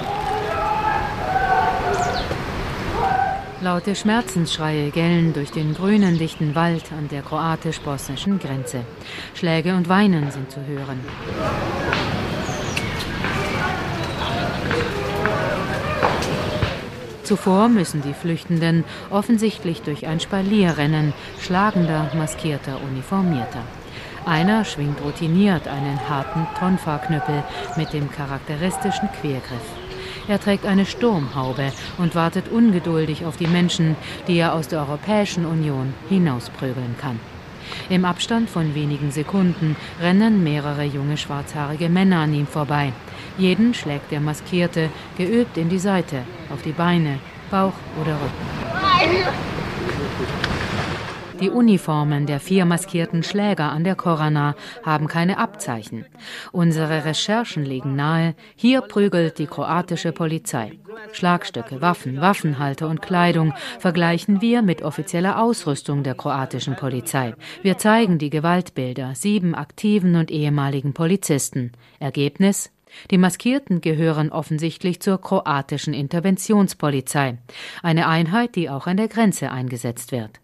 [3.63, 8.81] Laute Schmerzensschreie gellen durch den grünen dichten Wald an der kroatisch-bosnischen Grenze.
[9.33, 10.99] Schläge und Weinen sind zu hören.
[17.27, 21.11] Zuvor müssen die Flüchtenden offensichtlich durch ein Spalier rennen,
[21.41, 23.63] schlagender, maskierter Uniformierter.
[24.25, 27.43] Einer schwingt routiniert einen harten Tonfa-Knüppel
[27.75, 29.67] mit dem charakteristischen Quergriff.
[30.29, 33.97] Er trägt eine Sturmhaube und wartet ungeduldig auf die Menschen,
[34.29, 37.19] die er aus der Europäischen Union hinausprügeln kann.
[37.89, 42.93] Im Abstand von wenigen Sekunden rennen mehrere junge schwarzhaarige Männer an ihm vorbei.
[43.37, 47.19] Jeden schlägt der Maskierte geübt in die Seite, auf die Beine,
[47.51, 49.47] Bauch oder Rücken.
[51.39, 56.05] Die Uniformen der vier maskierten Schläger an der Korana haben keine Abzeichen.
[56.51, 60.71] Unsere Recherchen legen nahe, hier prügelt die kroatische Polizei.
[61.11, 67.35] Schlagstöcke, Waffen, Waffenhalter und Kleidung vergleichen wir mit offizieller Ausrüstung der kroatischen Polizei.
[67.61, 71.71] Wir zeigen die Gewaltbilder sieben aktiven und ehemaligen Polizisten.
[71.99, 72.71] Ergebnis
[73.11, 77.37] die Maskierten gehören offensichtlich zur kroatischen Interventionspolizei,
[77.83, 80.39] eine Einheit, die auch an der Grenze eingesetzt wird.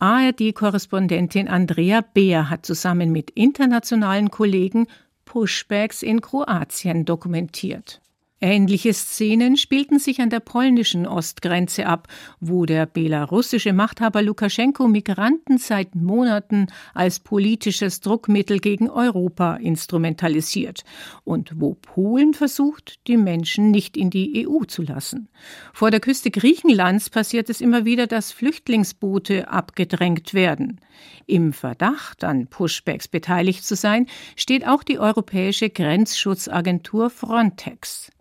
[0.00, 4.86] ARD-Korrespondentin Andrea Beer hat zusammen mit internationalen Kollegen
[5.24, 8.00] Pushbacks in Kroatien dokumentiert.
[8.40, 12.06] Ähnliche Szenen spielten sich an der polnischen Ostgrenze ab,
[12.38, 20.84] wo der belarussische Machthaber Lukaschenko Migranten seit Monaten als politisches Druckmittel gegen Europa instrumentalisiert
[21.24, 25.28] und wo Polen versucht, die Menschen nicht in die EU zu lassen.
[25.72, 30.80] Vor der Küste Griechenlands passiert es immer wieder, dass Flüchtlingsboote abgedrängt werden.
[31.26, 38.12] Im Verdacht, an Pushbacks beteiligt zu sein, steht auch die Europäische Grenzschutzagentur Frontex.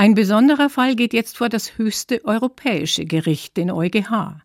[0.00, 4.36] Ein besonderer Fall geht jetzt vor das höchste europäische Gericht, den EuGH.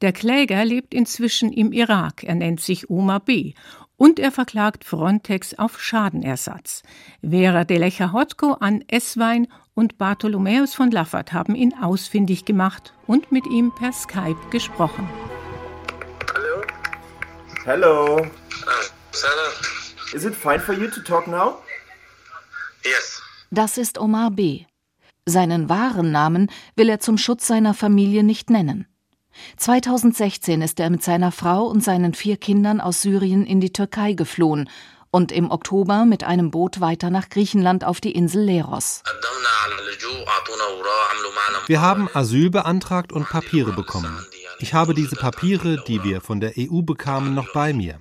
[0.00, 2.24] Der Kläger lebt inzwischen im Irak.
[2.24, 3.52] Er nennt sich Omar B.
[3.98, 6.82] Und er verklagt Frontex auf Schadenersatz.
[7.20, 13.46] Vera de Lecher-Hotko an Esswein und Bartholomäus von Laffert haben ihn ausfindig gemacht und mit
[13.46, 15.06] ihm per Skype gesprochen.
[16.34, 16.62] Hallo.
[17.66, 18.16] Hello.
[18.16, 21.58] Uh, Is it fine for you to talk now?
[22.82, 23.20] Yes.
[23.50, 24.64] Das ist Omar B.
[25.24, 28.86] Seinen wahren Namen will er zum Schutz seiner Familie nicht nennen.
[29.56, 34.14] 2016 ist er mit seiner Frau und seinen vier Kindern aus Syrien in die Türkei
[34.14, 34.68] geflohen
[35.12, 39.02] und im Oktober mit einem Boot weiter nach Griechenland auf die Insel Leros.
[41.66, 44.26] Wir haben Asyl beantragt und Papiere bekommen.
[44.58, 48.00] Ich habe diese Papiere, die wir von der EU bekamen, noch bei mir.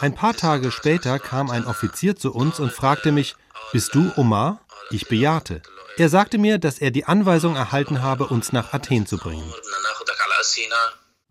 [0.00, 3.36] Ein paar Tage später kam ein Offizier zu uns und fragte mich,
[3.72, 4.60] bist du Omar?
[4.90, 5.62] Ich bejahte.
[5.98, 9.52] Er sagte mir, dass er die Anweisung erhalten habe, uns nach Athen zu bringen.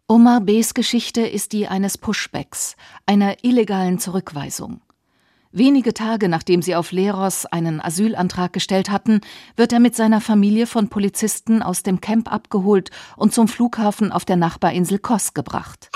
[0.08, 4.82] Omar B.s Geschichte ist die eines Pushbacks, einer illegalen Zurückweisung.
[5.54, 9.20] Wenige Tage nachdem sie auf Leros einen Asylantrag gestellt hatten,
[9.58, 14.24] wird er mit seiner Familie von Polizisten aus dem Camp abgeholt und zum Flughafen auf
[14.24, 15.90] der Nachbarinsel Kos gebracht.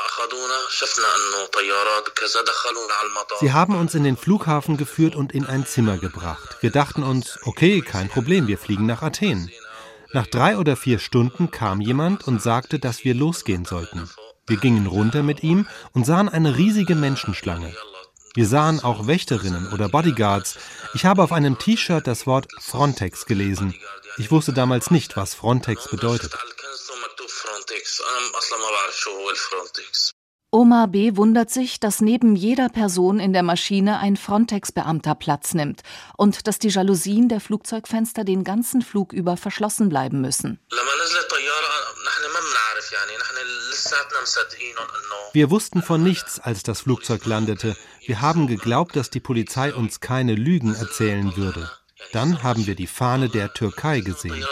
[3.39, 6.57] Sie haben uns in den Flughafen geführt und in ein Zimmer gebracht.
[6.59, 9.49] Wir dachten uns, okay, kein Problem, wir fliegen nach Athen.
[10.11, 14.09] Nach drei oder vier Stunden kam jemand und sagte, dass wir losgehen sollten.
[14.47, 17.73] Wir gingen runter mit ihm und sahen eine riesige Menschenschlange.
[18.35, 20.57] Wir sahen auch Wächterinnen oder Bodyguards.
[20.93, 23.73] Ich habe auf einem T-Shirt das Wort Frontex gelesen.
[24.17, 26.33] Ich wusste damals nicht, was Frontex bedeutet.
[30.51, 31.15] Omar B.
[31.15, 35.81] wundert sich, dass neben jeder Person in der Maschine ein Frontex-Beamter Platz nimmt
[36.17, 40.59] und dass die Jalousien der Flugzeugfenster den ganzen Flug über verschlossen bleiben müssen.
[45.33, 47.75] Wir wussten von nichts, als das Flugzeug landete.
[48.05, 51.69] Wir haben geglaubt, dass die Polizei uns keine Lügen erzählen würde.
[52.11, 54.45] Dann haben wir die Fahne der Türkei gesehen.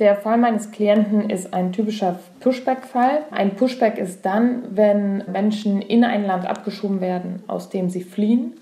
[0.00, 3.26] Der Fall meines Klienten ist ein typischer Pushback-Fall.
[3.30, 8.60] Ein Pushback ist dann, wenn Menschen in ein Land abgeschoben werden, aus dem sie fliehen,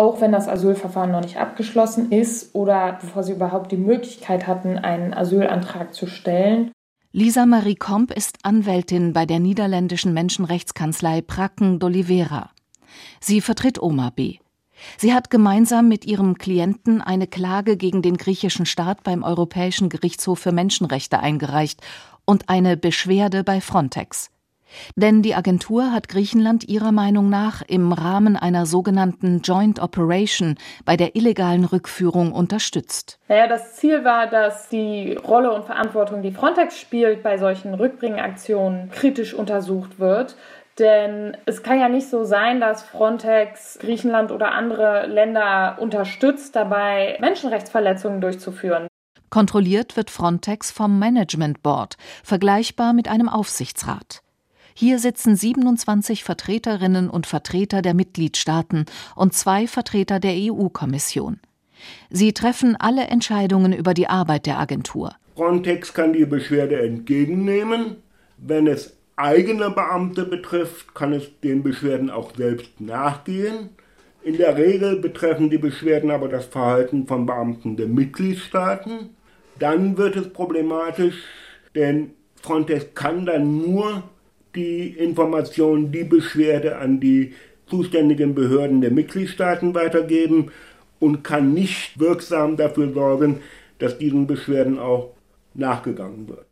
[0.00, 4.78] auch wenn das Asylverfahren noch nicht abgeschlossen ist oder bevor sie überhaupt die Möglichkeit hatten,
[4.78, 6.72] einen Asylantrag zu stellen.
[7.12, 12.46] Lisa Marie Komp ist Anwältin bei der niederländischen Menschenrechtskanzlei Prakken d'Oliveira.
[13.20, 14.38] Sie vertritt Oma B.
[14.96, 20.38] Sie hat gemeinsam mit ihrem Klienten eine Klage gegen den griechischen Staat beim Europäischen Gerichtshof
[20.38, 21.82] für Menschenrechte eingereicht
[22.24, 24.30] und eine Beschwerde bei Frontex.
[24.96, 30.96] Denn die Agentur hat Griechenland ihrer Meinung nach im Rahmen einer sogenannten Joint Operation bei
[30.96, 33.18] der illegalen Rückführung unterstützt.
[33.28, 38.90] Naja, das Ziel war, dass die Rolle und Verantwortung, die Frontex spielt, bei solchen Rückbringaktionen
[38.90, 40.36] kritisch untersucht wird.
[40.78, 47.18] Denn es kann ja nicht so sein, dass Frontex Griechenland oder andere Länder unterstützt, dabei
[47.20, 48.86] Menschenrechtsverletzungen durchzuführen.
[49.28, 54.22] Kontrolliert wird Frontex vom Management Board, vergleichbar mit einem Aufsichtsrat.
[54.80, 61.38] Hier sitzen 27 Vertreterinnen und Vertreter der Mitgliedstaaten und zwei Vertreter der EU-Kommission.
[62.08, 65.14] Sie treffen alle Entscheidungen über die Arbeit der Agentur.
[65.36, 67.96] Frontex kann die Beschwerde entgegennehmen.
[68.38, 73.68] Wenn es eigene Beamte betrifft, kann es den Beschwerden auch selbst nachgehen.
[74.22, 79.10] In der Regel betreffen die Beschwerden aber das Verhalten von Beamten der Mitgliedstaaten.
[79.58, 81.22] Dann wird es problematisch,
[81.74, 84.04] denn Frontex kann dann nur
[84.54, 87.34] die Information, die Beschwerde an die
[87.66, 90.50] zuständigen Behörden der Mitgliedstaaten weitergeben
[90.98, 93.40] und kann nicht wirksam dafür sorgen,
[93.78, 95.14] dass diesen Beschwerden auch
[95.54, 96.46] nachgegangen wird.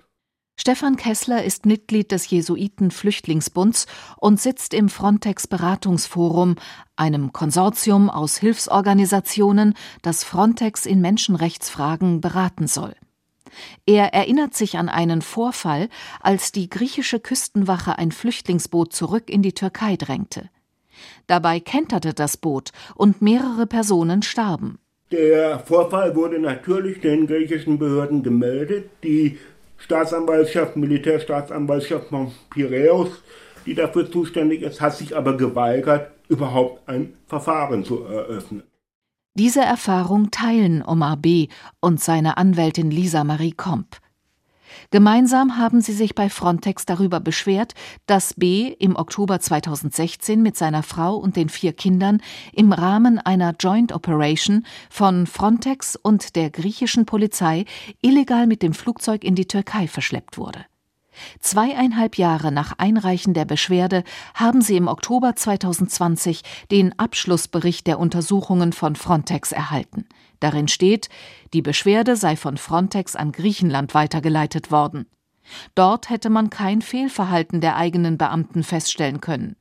[0.61, 6.57] Stefan Kessler ist Mitglied des Jesuiten Flüchtlingsbunds und sitzt im Frontex Beratungsforum,
[6.97, 12.95] einem Konsortium aus Hilfsorganisationen, das Frontex in Menschenrechtsfragen beraten soll.
[13.87, 15.89] Er erinnert sich an einen Vorfall,
[16.21, 20.51] als die griechische Küstenwache ein Flüchtlingsboot zurück in die Türkei drängte.
[21.27, 24.79] Dabei kenterte das Boot und mehrere Personen starben.
[25.11, 28.91] Der Vorfall wurde natürlich den griechischen Behörden gemeldet.
[29.03, 29.39] Die
[29.79, 33.23] Staatsanwaltschaft, Militärstaatsanwaltschaft von Piräus,
[33.65, 38.65] die dafür zuständig ist, hat sich aber geweigert, überhaupt ein Verfahren zu eröffnen.
[39.39, 41.47] Diese Erfahrung teilen Omar B.
[41.79, 43.99] und seine Anwältin Lisa Marie Komp.
[44.91, 47.75] Gemeinsam haben sie sich bei Frontex darüber beschwert,
[48.07, 52.21] dass B im Oktober 2016 mit seiner Frau und den vier Kindern
[52.53, 57.65] im Rahmen einer Joint Operation von Frontex und der griechischen Polizei
[58.03, 60.65] illegal mit dem Flugzeug in die Türkei verschleppt wurde.
[61.41, 64.05] Zweieinhalb Jahre nach Einreichen der Beschwerde
[64.35, 70.07] haben sie im Oktober 2020 den Abschlussbericht der Untersuchungen von Frontex erhalten.
[70.41, 71.09] Darin steht,
[71.53, 75.07] die Beschwerde sei von Frontex an Griechenland weitergeleitet worden.
[75.75, 79.57] Dort hätte man kein Fehlverhalten der eigenen Beamten feststellen können.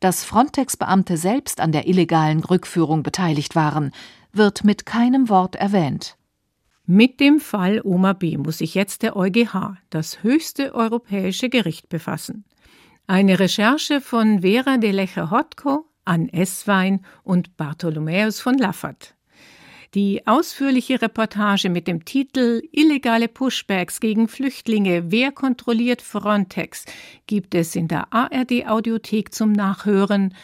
[0.00, 3.92] Dass Frontex-Beamte selbst an der illegalen Rückführung beteiligt waren,
[4.32, 6.17] wird mit keinem Wort erwähnt.
[6.90, 8.38] Mit dem Fall Oma B.
[8.38, 12.46] muss sich jetzt der EuGH, das höchste europäische Gericht, befassen.
[13.06, 19.14] Eine Recherche von Vera de Lecher-Hotko, Ann Esswein und Bartholomäus von Laffert.
[19.92, 26.86] Die ausführliche Reportage mit dem Titel Illegale Pushbacks gegen Flüchtlinge, wer kontrolliert Frontex,
[27.26, 30.34] gibt es in der ARD Audiothek zum Nachhören.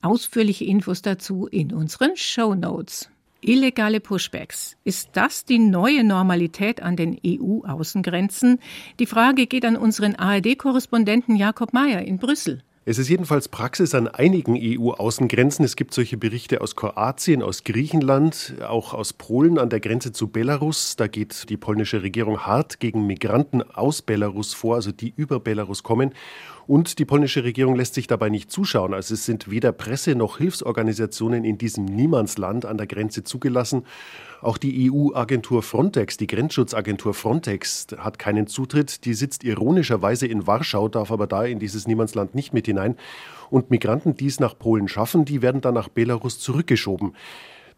[0.00, 3.10] Ausführliche Infos dazu in unseren Show Notes.
[3.40, 4.76] Illegale Pushbacks.
[4.84, 8.58] Ist das die neue Normalität an den EU-Außengrenzen?
[8.98, 12.62] Die Frage geht an unseren ARD-Korrespondenten Jakob Mayer in Brüssel.
[12.84, 15.62] Es ist jedenfalls Praxis an einigen EU-Außengrenzen.
[15.62, 20.28] Es gibt solche Berichte aus Kroatien, aus Griechenland, auch aus Polen an der Grenze zu
[20.28, 20.96] Belarus.
[20.96, 25.82] Da geht die polnische Regierung hart gegen Migranten aus Belarus vor, also die über Belarus
[25.82, 26.14] kommen.
[26.68, 28.92] Und die polnische Regierung lässt sich dabei nicht zuschauen.
[28.92, 33.86] Also es sind weder Presse noch Hilfsorganisationen in diesem Niemandsland an der Grenze zugelassen.
[34.42, 39.06] Auch die EU-Agentur Frontex, die Grenzschutzagentur Frontex, hat keinen Zutritt.
[39.06, 42.96] Die sitzt ironischerweise in Warschau, darf aber da in dieses Niemandsland nicht mit hinein.
[43.48, 47.14] Und Migranten, die es nach Polen schaffen, die werden dann nach Belarus zurückgeschoben.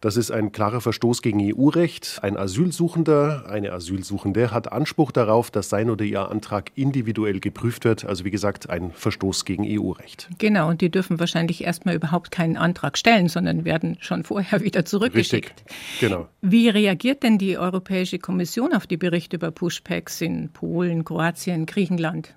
[0.01, 2.17] Das ist ein klarer Verstoß gegen EU-Recht.
[2.23, 8.03] Ein Asylsuchender, eine Asylsuchende hat Anspruch darauf, dass sein oder ihr Antrag individuell geprüft wird.
[8.05, 10.27] Also wie gesagt, ein Verstoß gegen EU-Recht.
[10.39, 14.85] Genau, und die dürfen wahrscheinlich erstmal überhaupt keinen Antrag stellen, sondern werden schon vorher wieder
[14.85, 15.53] zurückgeschickt.
[15.65, 16.27] Richtig, genau.
[16.41, 22.33] Wie reagiert denn die Europäische Kommission auf die Berichte über Pushbacks in Polen, Kroatien, Griechenland?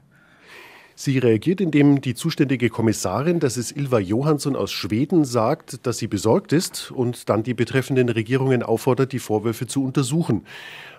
[0.96, 6.06] Sie reagiert, indem die zuständige Kommissarin, das ist Ilva Johansson aus Schweden, sagt, dass sie
[6.06, 10.46] besorgt ist und dann die betreffenden Regierungen auffordert, die Vorwürfe zu untersuchen.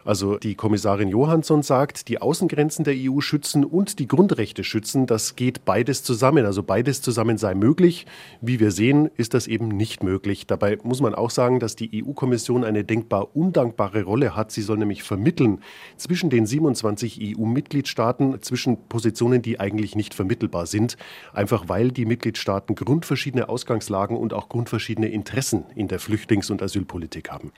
[0.05, 5.35] Also die Kommissarin Johansson sagt, die Außengrenzen der EU schützen und die Grundrechte schützen, das
[5.35, 6.45] geht beides zusammen.
[6.45, 8.05] Also beides zusammen sei möglich.
[8.39, 10.45] Wie wir sehen, ist das eben nicht möglich.
[10.45, 14.51] Dabei muss man auch sagen, dass die EU-Kommission eine denkbar undankbare Rolle hat.
[14.51, 15.61] Sie soll nämlich vermitteln
[15.97, 20.97] zwischen den 27 EU-Mitgliedstaaten, zwischen Positionen, die eigentlich nicht vermittelbar sind,
[21.33, 27.31] einfach weil die Mitgliedstaaten grundverschiedene Ausgangslagen und auch grundverschiedene Interessen in der Flüchtlings- und Asylpolitik
[27.31, 27.51] haben.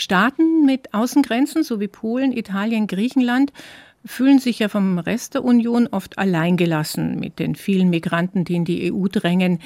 [0.00, 3.52] Staaten mit Außengrenzen, so wie Polen, Italien, Griechenland,
[4.04, 8.64] fühlen sich ja vom Rest der Union oft alleingelassen mit den vielen Migranten, die in
[8.64, 9.60] die EU drängen.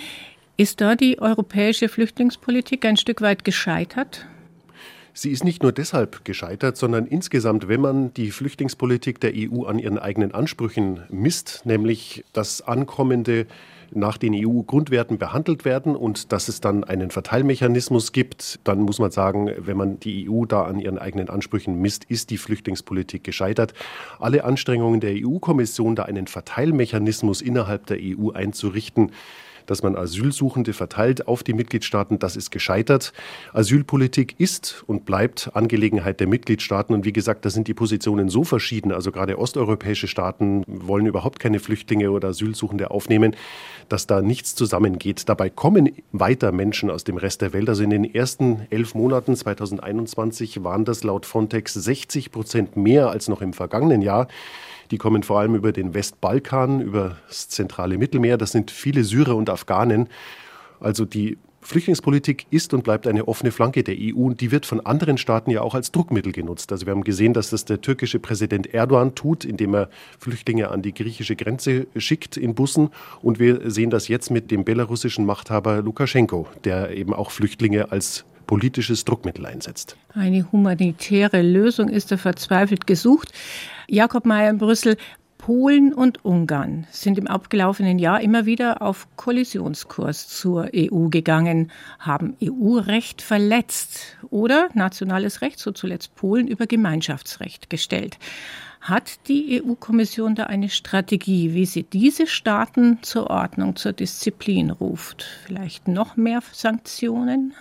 [0.57, 4.27] Ist da die europäische Flüchtlingspolitik ein Stück weit gescheitert?
[5.13, 9.79] Sie ist nicht nur deshalb gescheitert, sondern insgesamt, wenn man die Flüchtlingspolitik der EU an
[9.79, 13.47] ihren eigenen Ansprüchen misst, nämlich das ankommende
[13.93, 19.11] nach den EU-Grundwerten behandelt werden und dass es dann einen Verteilmechanismus gibt, dann muss man
[19.11, 23.75] sagen, wenn man die EU da an ihren eigenen Ansprüchen misst, ist die Flüchtlingspolitik gescheitert.
[24.19, 29.11] Alle Anstrengungen der EU-Kommission, da einen Verteilmechanismus innerhalb der EU einzurichten,
[29.67, 33.13] dass man Asylsuchende verteilt auf die Mitgliedstaaten, das ist gescheitert.
[33.53, 36.95] Asylpolitik ist und bleibt Angelegenheit der Mitgliedstaaten.
[36.95, 38.93] Und wie gesagt, da sind die Positionen so verschieden.
[38.93, 43.37] Also gerade osteuropäische Staaten wollen überhaupt keine Flüchtlinge oder Asylsuchende aufnehmen,
[43.89, 45.29] dass da nichts zusammengeht.
[45.29, 47.69] Dabei kommen weiter Menschen aus dem Rest der Welt.
[47.69, 53.29] Also in den ersten elf Monaten 2021 waren das laut Frontex 60 Prozent mehr als
[53.29, 54.29] noch im vergangenen Jahr.
[54.91, 58.37] Die kommen vor allem über den Westbalkan, über das zentrale Mittelmeer.
[58.37, 60.09] Das sind viele Syrer und Afghanen.
[60.81, 64.85] Also die Flüchtlingspolitik ist und bleibt eine offene Flanke der EU und die wird von
[64.85, 66.71] anderen Staaten ja auch als Druckmittel genutzt.
[66.73, 70.83] Also wir haben gesehen, dass das der türkische Präsident Erdogan tut, indem er Flüchtlinge an
[70.83, 72.91] die griechische Grenze schickt in Bussen
[73.23, 78.27] und wir sehen das jetzt mit dem belarussischen Machthaber Lukaschenko, der eben auch Flüchtlinge als
[78.47, 79.97] politisches Druckmittel einsetzt.
[80.13, 83.33] Eine humanitäre Lösung ist da verzweifelt gesucht.
[83.89, 84.97] Jakob Mayer in Brüssel,
[85.39, 92.35] Polen und Ungarn sind im abgelaufenen Jahr immer wieder auf Kollisionskurs zur EU gegangen, haben
[92.43, 98.19] EU-Recht verletzt oder nationales Recht, so zuletzt Polen, über Gemeinschaftsrecht gestellt.
[98.81, 105.27] Hat die EU-Kommission da eine Strategie, wie sie diese Staaten zur Ordnung, zur Disziplin ruft?
[105.45, 107.53] Vielleicht noch mehr Sanktionen?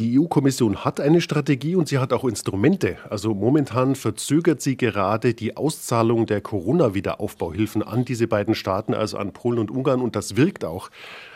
[0.00, 2.96] Die EU-Kommission hat eine Strategie und sie hat auch Instrumente.
[3.10, 9.34] Also momentan verzögert sie gerade die Auszahlung der Corona-Wiederaufbauhilfen an diese beiden Staaten, also an
[9.34, 10.00] Polen und Ungarn.
[10.00, 10.88] Und das wirkt auch.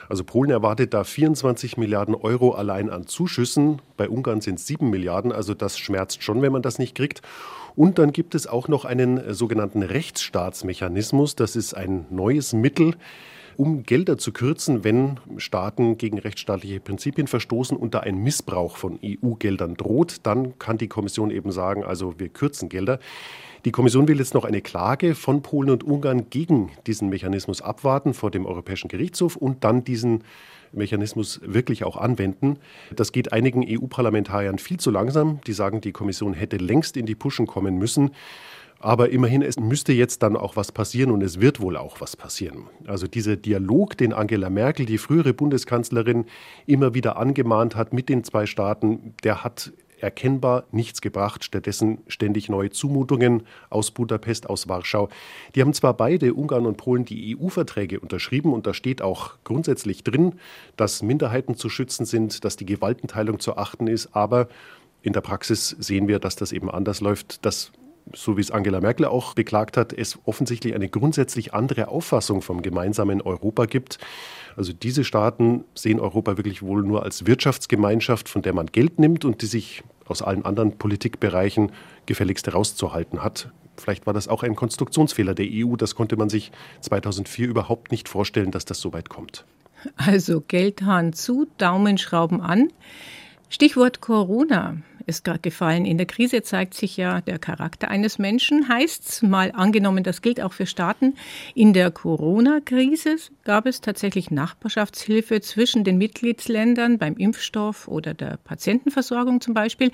[0.08, 3.82] Also Polen erwartet da 24 Milliarden Euro allein an Zuschüssen.
[3.98, 5.30] Bei Ungarn sind es 7 Milliarden.
[5.30, 7.20] Also das schmerzt schon, wenn man das nicht kriegt.
[7.76, 11.36] Und dann gibt es auch noch einen sogenannten Rechtsstaatsmechanismus.
[11.36, 12.94] Das ist ein neues Mittel,
[13.56, 18.98] um Gelder zu kürzen, wenn Staaten gegen rechtsstaatliche Prinzipien verstoßen und da ein Missbrauch von
[19.04, 22.98] EU-Geldern droht, dann kann die Kommission eben sagen, also wir kürzen Gelder.
[23.64, 28.12] Die Kommission will jetzt noch eine Klage von Polen und Ungarn gegen diesen Mechanismus abwarten
[28.12, 30.22] vor dem Europäischen Gerichtshof und dann diesen
[30.72, 32.58] Mechanismus wirklich auch anwenden.
[32.94, 35.40] Das geht einigen EU-Parlamentariern viel zu langsam.
[35.46, 38.10] Die sagen, die Kommission hätte längst in die Puschen kommen müssen.
[38.80, 42.16] Aber immerhin, es müsste jetzt dann auch was passieren und es wird wohl auch was
[42.16, 42.64] passieren.
[42.86, 46.26] Also dieser Dialog, den Angela Merkel, die frühere Bundeskanzlerin,
[46.66, 49.72] immer wieder angemahnt hat mit den zwei Staaten, der hat
[50.04, 55.08] erkennbar nichts gebracht, stattdessen ständig neue Zumutungen aus Budapest, aus Warschau.
[55.54, 60.04] Die haben zwar beide, Ungarn und Polen, die EU-Verträge unterschrieben und da steht auch grundsätzlich
[60.04, 60.34] drin,
[60.76, 64.48] dass Minderheiten zu schützen sind, dass die Gewaltenteilung zu achten ist, aber
[65.02, 67.72] in der Praxis sehen wir, dass das eben anders läuft, dass
[68.12, 72.62] so wie es Angela Merkel auch beklagt hat, es offensichtlich eine grundsätzlich andere Auffassung vom
[72.62, 73.98] gemeinsamen Europa gibt.
[74.56, 79.24] Also diese Staaten sehen Europa wirklich wohl nur als Wirtschaftsgemeinschaft, von der man Geld nimmt
[79.24, 81.72] und die sich aus allen anderen Politikbereichen
[82.06, 83.50] gefälligst herauszuhalten hat.
[83.76, 85.76] Vielleicht war das auch ein Konstruktionsfehler der EU.
[85.76, 86.52] Das konnte man sich
[86.82, 89.44] 2004 überhaupt nicht vorstellen, dass das so weit kommt.
[89.96, 92.68] Also Geldhahn zu, Daumenschrauben an.
[93.48, 95.84] Stichwort Corona ist gerade gefallen.
[95.84, 99.22] In der Krise zeigt sich ja der Charakter eines Menschen, heißt's.
[99.22, 101.14] Mal angenommen, das gilt auch für Staaten.
[101.54, 109.40] In der Corona-Krise gab es tatsächlich Nachbarschaftshilfe zwischen den Mitgliedsländern beim Impfstoff oder der Patientenversorgung
[109.40, 109.90] zum Beispiel.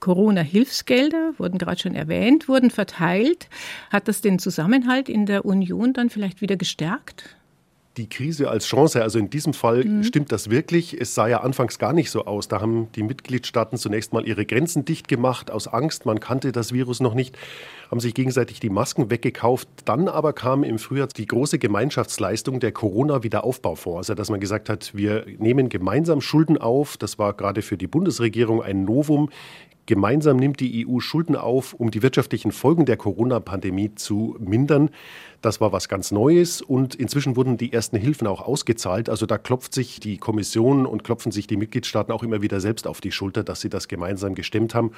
[0.00, 3.48] Corona-Hilfsgelder wurden gerade schon erwähnt, wurden verteilt.
[3.90, 7.36] Hat das den Zusammenhalt in der Union dann vielleicht wieder gestärkt?
[7.96, 9.02] Die Krise als Chance.
[9.02, 10.04] Also in diesem Fall mhm.
[10.04, 10.98] stimmt das wirklich.
[11.00, 12.48] Es sah ja anfangs gar nicht so aus.
[12.48, 16.06] Da haben die Mitgliedstaaten zunächst mal ihre Grenzen dicht gemacht aus Angst.
[16.06, 17.36] Man kannte das Virus noch nicht,
[17.90, 19.68] haben sich gegenseitig die Masken weggekauft.
[19.84, 23.96] Dann aber kam im Frühjahr die große Gemeinschaftsleistung der Corona-Wiederaufbaufonds.
[23.98, 26.96] Also dass man gesagt hat, wir nehmen gemeinsam Schulden auf.
[26.96, 29.30] Das war gerade für die Bundesregierung ein Novum.
[29.86, 34.90] Gemeinsam nimmt die EU Schulden auf, um die wirtschaftlichen Folgen der Corona-Pandemie zu mindern.
[35.42, 39.08] Das war was ganz Neues und inzwischen wurden die ersten Hilfen auch ausgezahlt.
[39.08, 42.88] Also da klopft sich die Kommission und klopfen sich die Mitgliedstaaten auch immer wieder selbst
[42.88, 44.90] auf die Schulter, dass sie das gemeinsam gestemmt haben.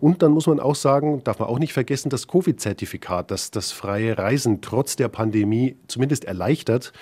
[0.00, 3.70] Und dann muss man auch sagen, darf man auch nicht vergessen, das Covid-Zertifikat, das das
[3.70, 6.92] freie Reisen trotz der Pandemie zumindest erleichtert.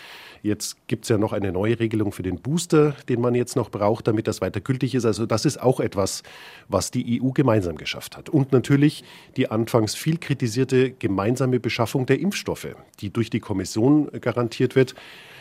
[0.43, 3.71] Jetzt gibt es ja noch eine neue Regelung für den Booster, den man jetzt noch
[3.71, 5.05] braucht, damit das weiter gültig ist.
[5.05, 6.23] Also das ist auch etwas,
[6.69, 8.29] was die EU gemeinsam geschafft hat.
[8.29, 9.05] Und natürlich
[9.37, 14.95] die anfangs viel kritisierte gemeinsame Beschaffung der Impfstoffe, die durch die Kommission garantiert wird.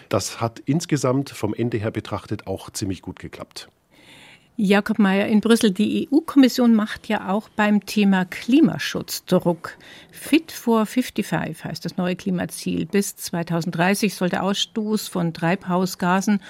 [0.09, 3.69] Das hat insgesamt vom Ende her betrachtet auch ziemlich gut geklappt.
[4.61, 5.71] Jakob Mayer in Brüssel.
[5.71, 9.77] Die EU-Kommission macht ja auch beim Thema Klimaschutz Druck.
[10.11, 12.85] Fit for 55 heißt das neue Klimaziel.
[12.85, 16.41] Bis 2030 soll der Ausstoß von Treibhausgasen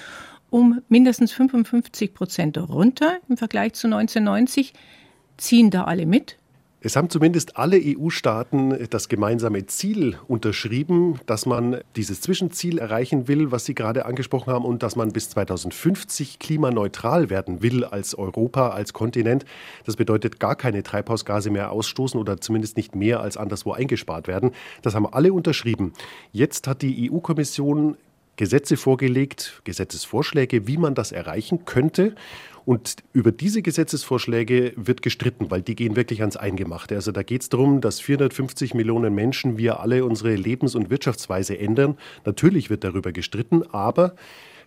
[0.49, 4.74] um mindestens 55 Prozent runter im Vergleich zu 1990.
[5.38, 6.38] Ziehen da alle mit?
[6.82, 13.51] Es haben zumindest alle EU-Staaten das gemeinsame Ziel unterschrieben, dass man dieses Zwischenziel erreichen will,
[13.51, 18.69] was Sie gerade angesprochen haben, und dass man bis 2050 klimaneutral werden will als Europa,
[18.69, 19.43] als Kontinent.
[19.86, 24.51] Das bedeutet gar keine Treibhausgase mehr ausstoßen oder zumindest nicht mehr als anderswo eingespart werden.
[24.82, 25.91] Das haben alle unterschrieben.
[26.32, 27.97] Jetzt hat die EU-Kommission
[28.39, 32.15] Gesetze vorgelegt, Gesetzesvorschläge, wie man das erreichen könnte.
[32.70, 36.93] Und über diese Gesetzesvorschläge wird gestritten, weil die gehen wirklich ans Eingemachte.
[36.93, 41.57] Also da geht es darum, dass 450 Millionen Menschen wir alle unsere Lebens- und Wirtschaftsweise
[41.57, 41.97] ändern.
[42.26, 44.13] Natürlich wird darüber gestritten, aber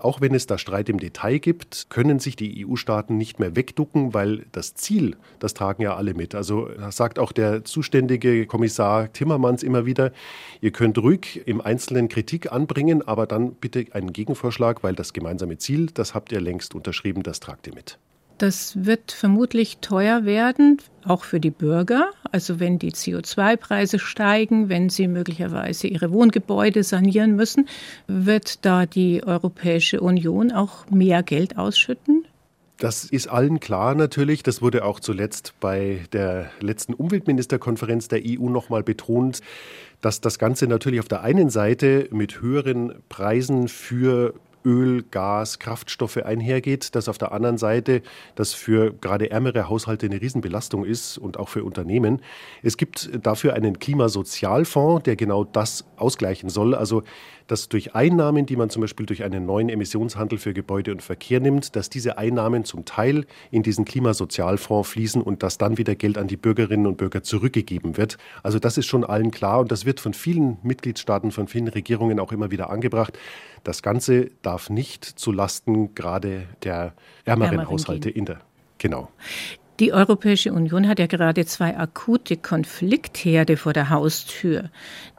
[0.03, 4.15] auch wenn es da Streit im Detail gibt, können sich die EU-Staaten nicht mehr wegducken,
[4.15, 6.35] weil das Ziel, das tragen ja alle mit.
[6.35, 10.13] Also das sagt auch der zuständige Kommissar Timmermans immer wieder,
[10.61, 15.59] ihr könnt ruhig im Einzelnen Kritik anbringen, aber dann bitte einen Gegenvorschlag, weil das gemeinsame
[15.59, 17.99] Ziel, das habt ihr längst unterschrieben, das tragt ihr mit.
[18.39, 22.11] Das wird vermutlich teuer werden, auch für die Bürger.
[22.31, 27.69] Also wenn die CO2-Preise steigen, wenn sie möglicherweise ihre Wohngebäude sanieren müssen,
[28.07, 32.25] wird da die Europäische Union auch mehr Geld ausschütten?
[32.79, 34.43] Das ist allen klar natürlich.
[34.43, 39.41] Das wurde auch zuletzt bei der letzten Umweltministerkonferenz der EU nochmal betont,
[40.01, 44.35] dass das Ganze natürlich auf der einen Seite mit höheren Preisen für
[44.65, 48.03] Öl, Gas, Kraftstoffe einhergeht, dass auf der anderen Seite
[48.35, 52.23] das für gerade ärmere Haushalte eine Riesenbelastung ist und auch für Unternehmen.
[52.63, 56.75] Es gibt dafür einen Klimasozialfonds, der genau das ausgleichen soll.
[56.75, 57.03] Also
[57.47, 61.41] dass durch Einnahmen, die man zum Beispiel durch einen neuen Emissionshandel für Gebäude und Verkehr
[61.41, 66.19] nimmt, dass diese Einnahmen zum Teil in diesen Klimasozialfonds fließen und dass dann wieder Geld
[66.19, 68.19] an die Bürgerinnen und Bürger zurückgegeben wird.
[68.43, 72.21] Also das ist schon allen klar und das wird von vielen Mitgliedstaaten, von vielen Regierungen
[72.21, 73.19] auch immer wieder angebracht.
[73.65, 78.19] Das Ganze darf nicht zu Lasten gerade der ärmeren, ärmeren Haushalte gehen.
[78.19, 78.41] in der
[78.83, 79.09] Genau.
[79.81, 84.71] Die Europäische Union hat ja gerade zwei akute Konfliktherde vor der Haustür.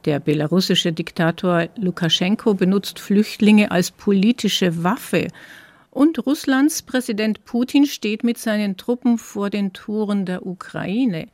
[0.04, 5.28] Der belarussische Diktator Lukaschenko benutzt Flüchtlinge als politische Waffe.
[5.90, 11.28] Und Russlands Präsident Putin steht mit seinen Truppen vor den Toren der Ukraine.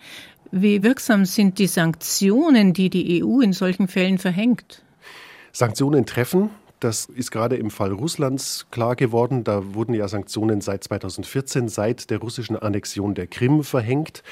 [0.50, 4.82] Wie wirksam sind die Sanktionen, die die EU in solchen Fällen verhängt?
[5.52, 6.50] Sanktionen treffen,
[6.80, 9.44] das ist gerade im Fall Russlands klar geworden.
[9.44, 14.22] Da wurden ja Sanktionen seit 2014, seit der russischen Annexion der Krim verhängt.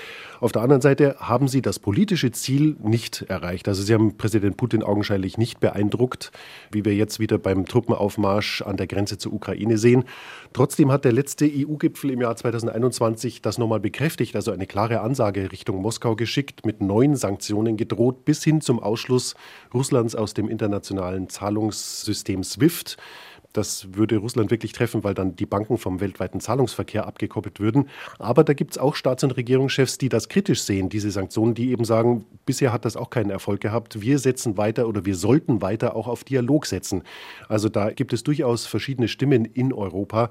[0.41, 3.69] Auf der anderen Seite haben sie das politische Ziel nicht erreicht.
[3.69, 6.33] Also sie haben Präsident Putin augenscheinlich nicht beeindruckt,
[6.73, 10.05] wie wir jetzt wieder beim Truppenaufmarsch an der Grenze zur Ukraine sehen.
[10.53, 15.53] Trotzdem hat der letzte EU-Gipfel im Jahr 2021 das nochmal bekräftigt, also eine klare Ansage
[15.53, 19.35] Richtung Moskau geschickt, mit neuen Sanktionen gedroht, bis hin zum Ausschluss
[19.75, 22.97] Russlands aus dem internationalen Zahlungssystem SWIFT.
[23.53, 27.89] Das würde Russland wirklich treffen, weil dann die Banken vom weltweiten Zahlungsverkehr abgekoppelt würden.
[28.19, 31.71] Aber da gibt es auch Staats- und Regierungschefs, die das kritisch sehen, diese Sanktionen, die
[31.71, 34.01] eben sagen, bisher hat das auch keinen Erfolg gehabt.
[34.03, 37.03] Wir setzen weiter oder wir sollten weiter auch auf Dialog setzen.
[37.49, 40.31] Also da gibt es durchaus verschiedene Stimmen in Europa.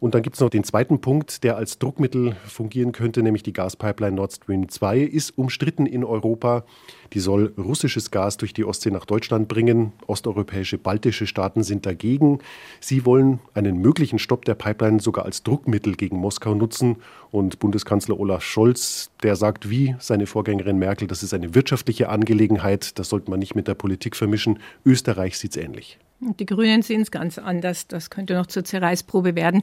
[0.00, 3.52] Und dann gibt es noch den zweiten Punkt, der als Druckmittel fungieren könnte, nämlich die
[3.52, 6.64] Gaspipeline Nord Stream 2 ist umstritten in Europa.
[7.12, 9.92] Die soll russisches Gas durch die Ostsee nach Deutschland bringen.
[10.06, 12.40] Osteuropäische, baltische Staaten sind dagegen.
[12.80, 16.96] Sie wollen einen möglichen Stopp der Pipeline sogar als Druckmittel gegen Moskau nutzen.
[17.30, 22.98] Und Bundeskanzler Olaf Scholz, der sagt wie seine Vorgängerin Merkel, das ist eine wirtschaftliche Angelegenheit,
[22.98, 24.58] das sollte man nicht mit der Politik vermischen.
[24.84, 25.98] Österreich sieht es ähnlich.
[26.20, 27.88] Die Grünen sehen es ganz anders.
[27.88, 29.62] Das könnte noch zur Zerreißprobe werden.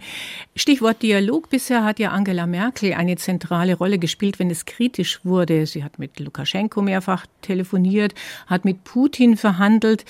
[0.56, 1.50] Stichwort Dialog.
[1.50, 5.66] Bisher hat ja Angela Merkel eine zentrale Rolle gespielt, wenn es kritisch wurde.
[5.66, 8.14] Sie hat mit Lukaschenko mehrfach telefoniert,
[8.46, 10.06] hat mit Putin verhandelt.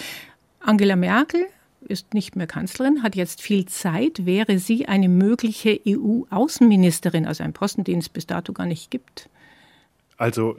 [0.60, 1.46] Angela Merkel
[1.88, 4.26] ist nicht mehr Kanzlerin, hat jetzt viel Zeit.
[4.26, 9.30] Wäre sie eine mögliche EU-Außenministerin, also ein Posten, den es bis dato gar nicht gibt?
[10.18, 10.58] Also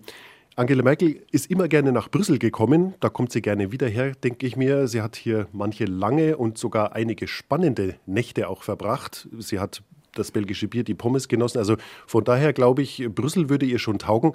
[0.57, 2.95] Angela Merkel ist immer gerne nach Brüssel gekommen.
[3.01, 4.87] Da kommt sie gerne wieder her, denke ich mir.
[4.87, 9.29] Sie hat hier manche lange und sogar einige spannende Nächte auch verbracht.
[9.39, 9.83] Sie hat
[10.15, 11.59] das belgische Bier, die Pommes genossen.
[11.59, 11.77] Also
[12.07, 14.35] von daher glaube ich, Brüssel würde ihr schon taugen.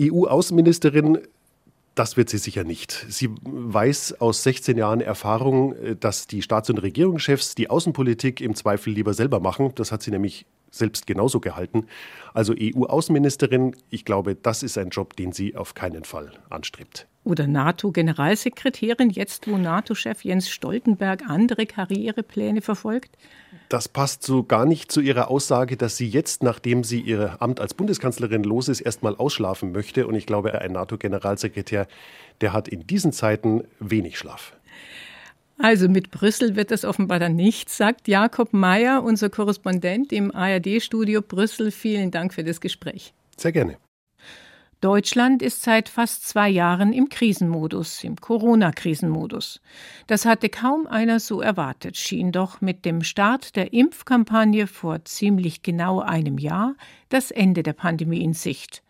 [0.00, 1.18] EU-Außenministerin
[1.96, 3.06] das wird sie sicher nicht.
[3.08, 8.92] Sie weiß aus 16 Jahren Erfahrung, dass die Staats- und Regierungschefs die Außenpolitik im Zweifel
[8.92, 9.72] lieber selber machen.
[9.76, 10.44] Das hat sie nämlich
[10.76, 11.86] selbst genauso gehalten.
[12.34, 17.06] Also EU-Außenministerin, ich glaube, das ist ein Job, den sie auf keinen Fall anstrebt.
[17.24, 23.16] Oder NATO-Generalsekretärin, jetzt wo NATO-Chef Jens Stoltenberg andere Karrierepläne verfolgt?
[23.68, 27.58] Das passt so gar nicht zu ihrer Aussage, dass sie jetzt, nachdem sie ihr Amt
[27.60, 30.06] als Bundeskanzlerin los ist, erstmal ausschlafen möchte.
[30.06, 31.88] Und ich glaube, ein NATO-Generalsekretär,
[32.40, 34.55] der hat in diesen Zeiten wenig Schlaf.
[35.58, 41.22] Also mit Brüssel wird das offenbar dann nichts, sagt Jakob Mayer, unser Korrespondent im ARD-Studio
[41.22, 41.70] Brüssel.
[41.70, 43.14] Vielen Dank für das Gespräch.
[43.36, 43.78] Sehr gerne.
[44.82, 49.62] Deutschland ist seit fast zwei Jahren im Krisenmodus, im Corona-Krisenmodus.
[50.06, 55.62] Das hatte kaum einer so erwartet, schien doch mit dem Start der Impfkampagne vor ziemlich
[55.62, 56.74] genau einem Jahr
[57.08, 58.82] das Ende der Pandemie in Sicht.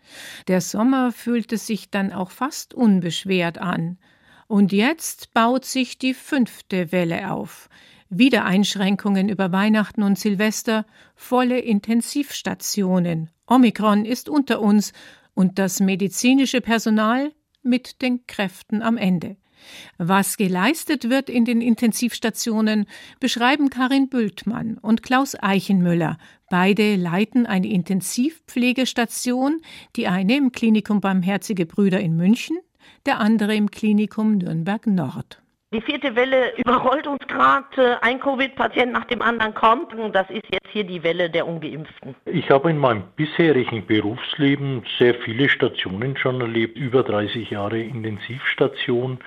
[0.49, 3.97] Der Sommer fühlte sich dann auch fast unbeschwert an.
[4.49, 7.69] Und jetzt baut sich die fünfte Welle auf.
[8.09, 10.87] Wieder Einschränkungen über Weihnachten und Silvester,
[11.17, 13.31] volle Intensivstationen.
[13.47, 14.93] Omikron ist unter uns
[15.35, 17.33] und das medizinische Personal
[17.63, 19.37] mit den Kräften am Ende.
[19.99, 22.87] Was geleistet wird in den Intensivstationen,
[23.19, 26.19] beschreiben Karin Bültmann und Klaus Eichenmüller.
[26.49, 29.61] Beide leiten eine Intensivpflegestation,
[29.97, 32.59] die eine im Klinikum Barmherzige Brüder in München,
[33.07, 35.41] der andere im Klinikum Nürnberg Nord.
[35.73, 38.01] Die vierte Welle überrollt uns gerade.
[38.01, 39.93] Ein Covid-Patient nach dem anderen kommt.
[40.13, 42.15] Das ist jetzt hier die Welle der Ungeimpften?
[42.25, 49.19] Ich habe in meinem bisherigen Berufsleben sehr viele Stationen schon erlebt, über 30 Jahre Intensivstation.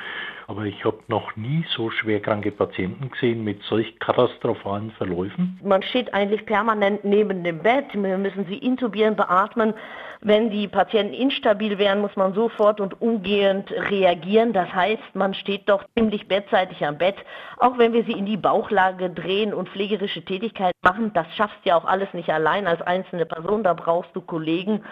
[0.48, 5.60] Aber ich habe noch nie so schwerkranke Patienten gesehen mit solch katastrophalen Verläufen.
[5.62, 7.86] Man steht eigentlich permanent neben dem Bett.
[7.94, 9.74] Wir müssen sie intubieren, beatmen.
[10.22, 14.52] Wenn die Patienten instabil werden, muss man sofort und umgehend reagieren.
[14.52, 17.16] Das heißt, man steht doch ziemlich bettseitig am Bett.
[17.58, 21.70] Auch wenn wir sie in die Bauchlage drehen und pflegerische Tätigkeit machen, das schaffst du
[21.70, 23.64] ja auch alles nicht allein als einzelne Person.
[23.64, 24.84] Da brauchst du Kollegen,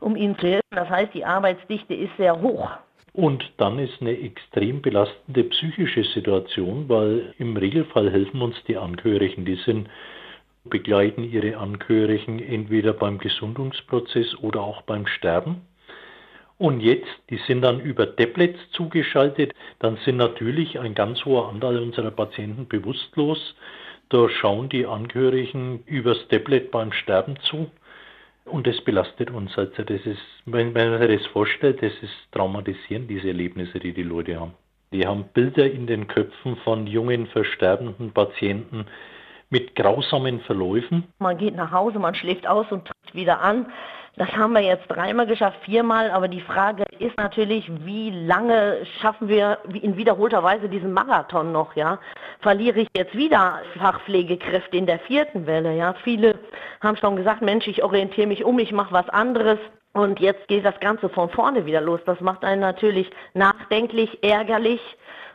[0.00, 0.68] um ihnen zu helfen.
[0.70, 2.68] Das heißt, die Arbeitsdichte ist sehr hoch.
[3.14, 9.44] Und dann ist eine extrem belastende psychische Situation, weil im Regelfall helfen uns die Angehörigen.
[9.44, 9.88] Die sind
[10.64, 15.62] begleiten ihre Angehörigen entweder beim Gesundungsprozess oder auch beim Sterben.
[16.56, 21.78] Und jetzt, die sind dann über Tablets zugeschaltet, dann sind natürlich ein ganz hoher Anteil
[21.78, 23.54] unserer Patienten bewusstlos.
[24.08, 27.70] Da schauen die Angehörigen übers Tablet beim Sterben zu.
[28.44, 29.56] Und das belastet uns.
[29.56, 34.02] Also das ist, wenn, man sich das vorstellt, das ist traumatisierend, diese Erlebnisse, die die
[34.02, 34.52] Leute haben.
[34.92, 38.86] Die haben Bilder in den Köpfen von jungen, versterbenden Patienten,
[39.50, 41.04] mit grausamen Verläufen.
[41.18, 43.66] Man geht nach Hause, man schläft aus und tritt wieder an.
[44.16, 49.26] Das haben wir jetzt dreimal geschafft, viermal, aber die Frage ist natürlich, wie lange schaffen
[49.26, 51.98] wir in wiederholter Weise diesen Marathon noch, ja?
[52.38, 55.94] Verliere ich jetzt wieder Fachpflegekräfte in der vierten Welle, ja?
[56.04, 56.38] Viele
[56.80, 59.58] haben schon gesagt, Mensch, ich orientiere mich um, ich mache was anderes.
[59.94, 62.00] Und jetzt geht das Ganze von vorne wieder los.
[62.04, 64.80] Das macht einen natürlich nachdenklich, ärgerlich.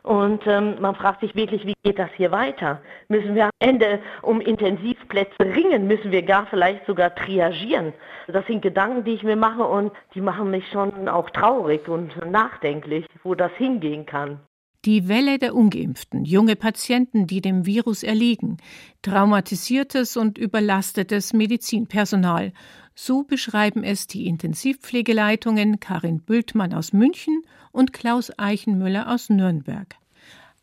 [0.10, 2.82] Und ähm, man fragt sich wirklich, wie geht das hier weiter?
[3.10, 5.86] Müssen wir am Ende um Intensivplätze ringen?
[5.86, 7.94] Müssen wir gar vielleicht sogar triagieren?
[8.28, 12.10] Das sind Gedanken, die ich mir mache und die machen mich schon auch traurig und
[12.26, 14.40] nachdenklich, wo das hingehen kann.
[14.86, 18.58] Die Welle der ungeimpften, junge Patienten, die dem Virus erliegen,
[19.04, 22.54] traumatisiertes und überlastetes Medizinpersonal.
[23.02, 29.96] So beschreiben es die Intensivpflegeleitungen Karin Bültmann aus München und Klaus Eichenmüller aus Nürnberg.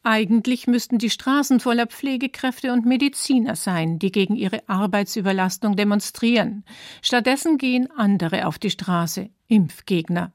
[0.02, 6.66] Eigentlich müssten die Straßen voller Pflegekräfte und Mediziner sein, die gegen ihre Arbeitsüberlastung demonstrieren.
[7.00, 10.34] Stattdessen gehen andere auf die Straße, Impfgegner.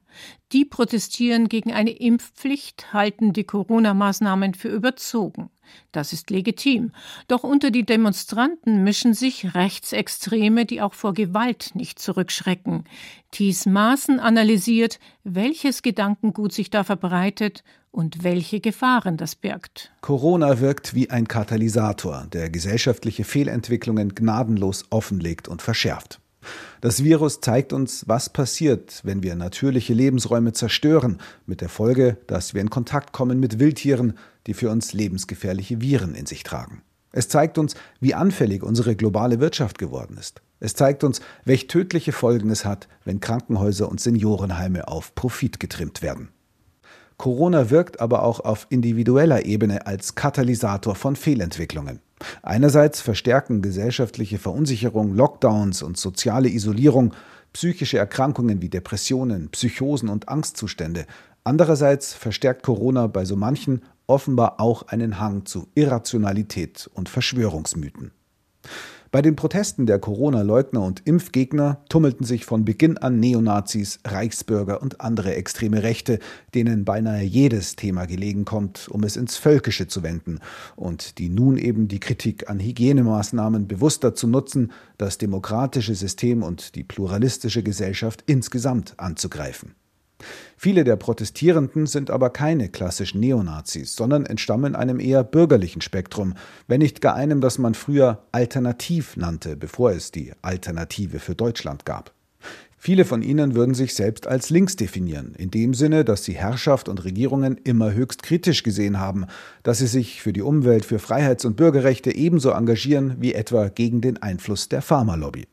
[0.50, 5.50] Die protestieren gegen eine Impfpflicht, halten die Corona-Maßnahmen für überzogen.
[5.92, 6.92] Das ist legitim.
[7.28, 12.84] Doch unter die Demonstranten mischen sich Rechtsextreme, die auch vor Gewalt nicht zurückschrecken.
[13.30, 19.92] Thies Maaßen analysiert, welches Gedankengut sich da verbreitet und welche Gefahren das birgt.
[20.00, 26.18] Corona wirkt wie ein Katalysator, der gesellschaftliche Fehlentwicklungen gnadenlos offenlegt und verschärft.
[26.80, 32.54] Das Virus zeigt uns, was passiert, wenn wir natürliche Lebensräume zerstören, mit der Folge, dass
[32.54, 36.82] wir in Kontakt kommen mit Wildtieren, die für uns lebensgefährliche Viren in sich tragen.
[37.12, 40.40] Es zeigt uns, wie anfällig unsere globale Wirtschaft geworden ist.
[40.60, 46.02] Es zeigt uns, welch tödliche Folgen es hat, wenn Krankenhäuser und Seniorenheime auf Profit getrimmt
[46.02, 46.28] werden.
[47.18, 52.00] Corona wirkt aber auch auf individueller Ebene als Katalysator von Fehlentwicklungen.
[52.42, 57.14] Einerseits verstärken gesellschaftliche Verunsicherung, Lockdowns und soziale Isolierung
[57.52, 61.06] psychische Erkrankungen wie Depressionen, Psychosen und Angstzustände.
[61.44, 63.82] Andererseits verstärkt Corona bei so manchen
[64.12, 68.12] offenbar auch einen Hang zu Irrationalität und Verschwörungsmythen.
[69.10, 75.02] Bei den Protesten der Corona-Leugner und Impfgegner tummelten sich von Beginn an Neonazis, Reichsbürger und
[75.02, 76.18] andere extreme Rechte,
[76.54, 80.40] denen beinahe jedes Thema gelegen kommt, um es ins Völkische zu wenden
[80.76, 86.74] und die nun eben die Kritik an Hygienemaßnahmen bewusster zu nutzen, das demokratische System und
[86.74, 89.74] die pluralistische Gesellschaft insgesamt anzugreifen.
[90.56, 96.34] Viele der Protestierenden sind aber keine klassischen Neonazis, sondern entstammen einem eher bürgerlichen Spektrum,
[96.68, 101.84] wenn nicht gar einem, das man früher Alternativ nannte, bevor es die Alternative für Deutschland
[101.84, 102.12] gab.
[102.84, 106.88] Viele von ihnen würden sich selbst als links definieren, in dem Sinne, dass sie Herrschaft
[106.88, 109.26] und Regierungen immer höchst kritisch gesehen haben,
[109.62, 114.00] dass sie sich für die Umwelt, für Freiheits- und Bürgerrechte ebenso engagieren wie etwa gegen
[114.00, 115.46] den Einfluss der Pharmalobby.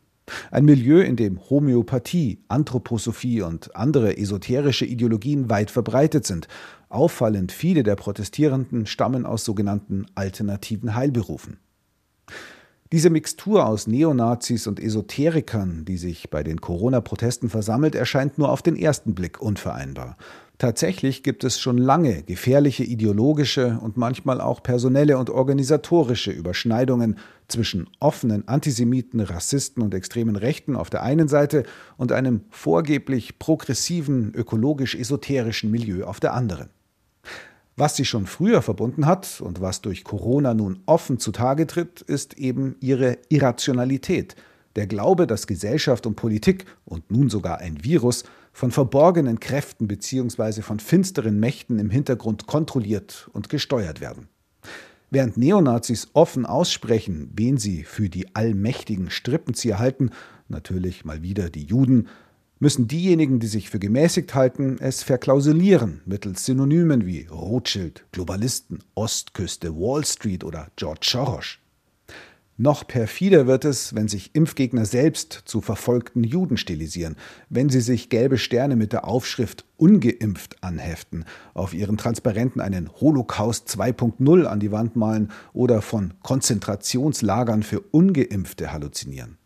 [0.51, 6.47] Ein Milieu, in dem Homöopathie, Anthroposophie und andere esoterische Ideologien weit verbreitet sind.
[6.89, 11.57] Auffallend viele der Protestierenden stammen aus sogenannten alternativen Heilberufen.
[12.91, 18.63] Diese Mixtur aus Neonazis und Esoterikern, die sich bei den Corona-Protesten versammelt, erscheint nur auf
[18.63, 20.17] den ersten Blick unvereinbar.
[20.59, 27.89] Tatsächlich gibt es schon lange gefährliche ideologische und manchmal auch personelle und organisatorische Überschneidungen zwischen
[28.01, 31.63] offenen Antisemiten, Rassisten und extremen Rechten auf der einen Seite
[31.95, 36.67] und einem vorgeblich progressiven, ökologisch-esoterischen Milieu auf der anderen.
[37.77, 42.37] Was sie schon früher verbunden hat und was durch Corona nun offen zutage tritt, ist
[42.37, 44.35] eben ihre Irrationalität.
[44.75, 48.25] Der Glaube, dass Gesellschaft und Politik und nun sogar ein Virus
[48.59, 50.63] von verborgenen Kräften bzw.
[50.63, 54.27] von finsteren Mächten im Hintergrund kontrolliert und gesteuert werden.
[55.09, 60.09] Während Neonazis offen aussprechen, wen sie für die allmächtigen Strippenzieher halten,
[60.49, 62.09] natürlich mal wieder die Juden,
[62.59, 69.73] müssen diejenigen, die sich für gemäßigt halten, es verklausulieren mittels Synonymen wie Rothschild, Globalisten, Ostküste,
[69.73, 71.59] Wall Street oder George Soros.
[72.61, 77.15] Noch perfider wird es, wenn sich Impfgegner selbst zu verfolgten Juden stilisieren,
[77.47, 83.69] wenn sie sich gelbe Sterne mit der Aufschrift ungeimpft anheften, auf ihren Transparenten einen Holocaust
[83.69, 89.37] 2.0 an die Wand malen oder von Konzentrationslagern für ungeimpfte halluzinieren.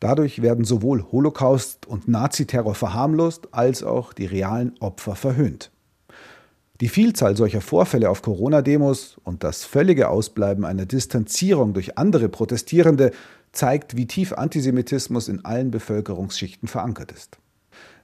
[0.00, 5.70] Dadurch werden sowohl Holocaust und Naziterror verharmlost als auch die realen Opfer verhöhnt.
[6.82, 13.12] Die Vielzahl solcher Vorfälle auf Corona-Demos und das völlige Ausbleiben einer Distanzierung durch andere Protestierende
[13.52, 17.38] zeigt, wie tief Antisemitismus in allen Bevölkerungsschichten verankert ist.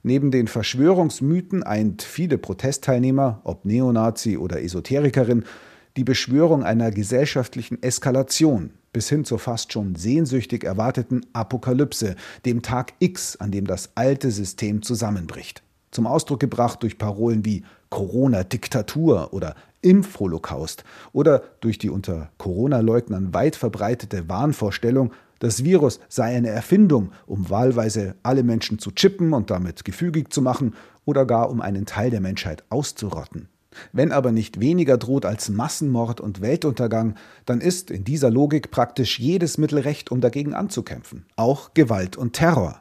[0.04, 5.42] Neben den Verschwörungsmythen eint viele Protestteilnehmer, ob Neonazi oder Esoterikerin,
[5.96, 12.14] die Beschwörung einer gesellschaftlichen Eskalation bis hin zur fast schon sehnsüchtig erwarteten Apokalypse,
[12.46, 15.64] dem Tag X, an dem das alte System zusammenbricht.
[15.90, 23.56] Zum Ausdruck gebracht durch Parolen wie Corona-Diktatur oder Impfholocaust oder durch die unter Corona-Leugnern weit
[23.56, 29.84] verbreitete Wahnvorstellung, das Virus sei eine Erfindung, um wahlweise alle Menschen zu chippen und damit
[29.84, 30.74] gefügig zu machen
[31.04, 33.48] oder gar um einen Teil der Menschheit auszurotten.
[33.92, 37.14] Wenn aber nicht weniger droht als Massenmord und Weltuntergang,
[37.44, 42.32] dann ist in dieser Logik praktisch jedes Mittel recht, um dagegen anzukämpfen, auch Gewalt und
[42.32, 42.80] Terror.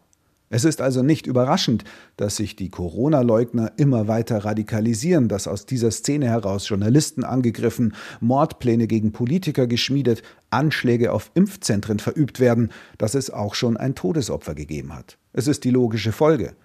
[0.49, 1.83] Es ist also nicht überraschend,
[2.15, 8.87] dass sich die Corona-Leugner immer weiter radikalisieren, dass aus dieser Szene heraus Journalisten angegriffen, Mordpläne
[8.87, 14.95] gegen Politiker geschmiedet, Anschläge auf Impfzentren verübt werden, dass es auch schon ein Todesopfer gegeben
[14.95, 15.17] hat.
[15.33, 16.55] Es ist die logische Folge.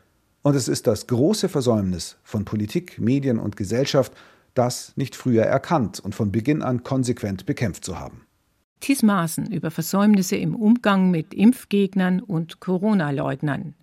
[0.43, 4.12] Und es ist das große Versäumnis von Politik, Medien und Gesellschaft,
[4.55, 8.26] das nicht früher erkannt und von Beginn an konsequent bekämpft zu haben.
[8.83, 13.74] Thies Maaßen über Versäumnisse im Umgang mit Impfgegnern und Corona-Leugnern.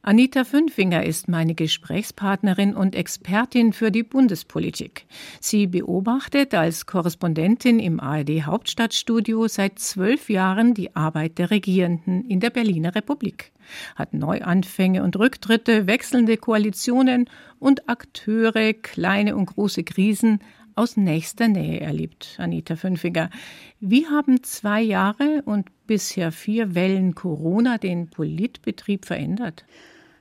[0.00, 5.04] Anita Fünfinger ist meine Gesprächspartnerin und Expertin für die Bundespolitik.
[5.40, 12.40] Sie beobachtet als Korrespondentin im ARD Hauptstadtstudio seit zwölf Jahren die Arbeit der Regierenden in
[12.40, 13.52] der Berliner Republik,
[13.94, 17.28] hat Neuanfänge und Rücktritte, wechselnde Koalitionen
[17.58, 20.40] und Akteure, kleine und große Krisen
[20.80, 23.28] aus nächster Nähe erlebt, Anita Fünfinger.
[23.80, 29.66] Wie haben zwei Jahre und bisher vier Wellen Corona den Politbetrieb verändert?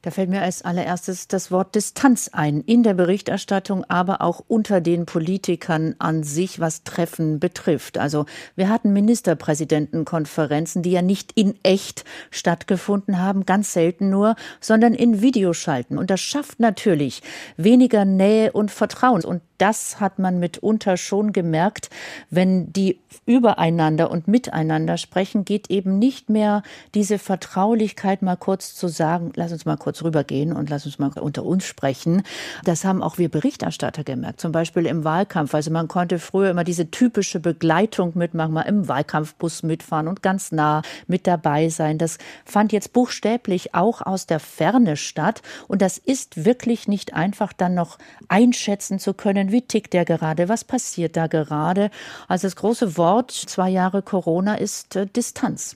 [0.02, 4.80] Da fällt mir als allererstes das Wort Distanz ein, in der Berichterstattung, aber auch unter
[4.80, 7.98] den Politikern an sich, was Treffen betrifft.
[7.98, 8.26] Also
[8.56, 15.22] wir hatten Ministerpräsidentenkonferenzen, die ja nicht in echt stattgefunden haben, ganz selten nur, sondern in
[15.22, 15.98] Videoschalten.
[15.98, 17.22] Und das schafft natürlich
[17.58, 19.26] weniger Nähe und Vertrauen.
[19.26, 21.90] Und das hat man mitunter schon gemerkt,
[22.30, 26.64] wenn die übereinander und miteinander sprechen, geht eben nicht mehr
[26.96, 31.12] diese Vertraulichkeit mal kurz zu sagen, lass uns mal kurz rübergehen und lass uns mal
[31.20, 32.24] unter uns sprechen.
[32.64, 35.54] Das haben auch wir Berichterstatter gemerkt, zum Beispiel im Wahlkampf.
[35.54, 40.52] Also man konnte früher immer diese typische Begleitung mitmachen, mal im Wahlkampfbus mitfahren und ganz
[40.52, 41.98] nah mit dabei sein.
[41.98, 45.42] Das fand jetzt buchstäblich auch aus der Ferne statt.
[45.68, 50.50] Und das ist wirklich nicht einfach dann noch einschätzen zu können, wie tickt der gerade?
[50.50, 51.90] Was passiert da gerade?
[52.28, 55.76] Also das große Wort zwei Jahre Corona ist äh, Distanz.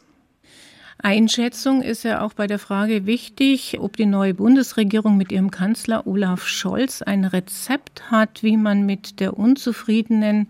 [1.06, 6.08] Einschätzung ist ja auch bei der Frage wichtig, ob die neue Bundesregierung mit ihrem Kanzler
[6.08, 10.48] Olaf Scholz ein Rezept hat, wie man mit der unzufriedenen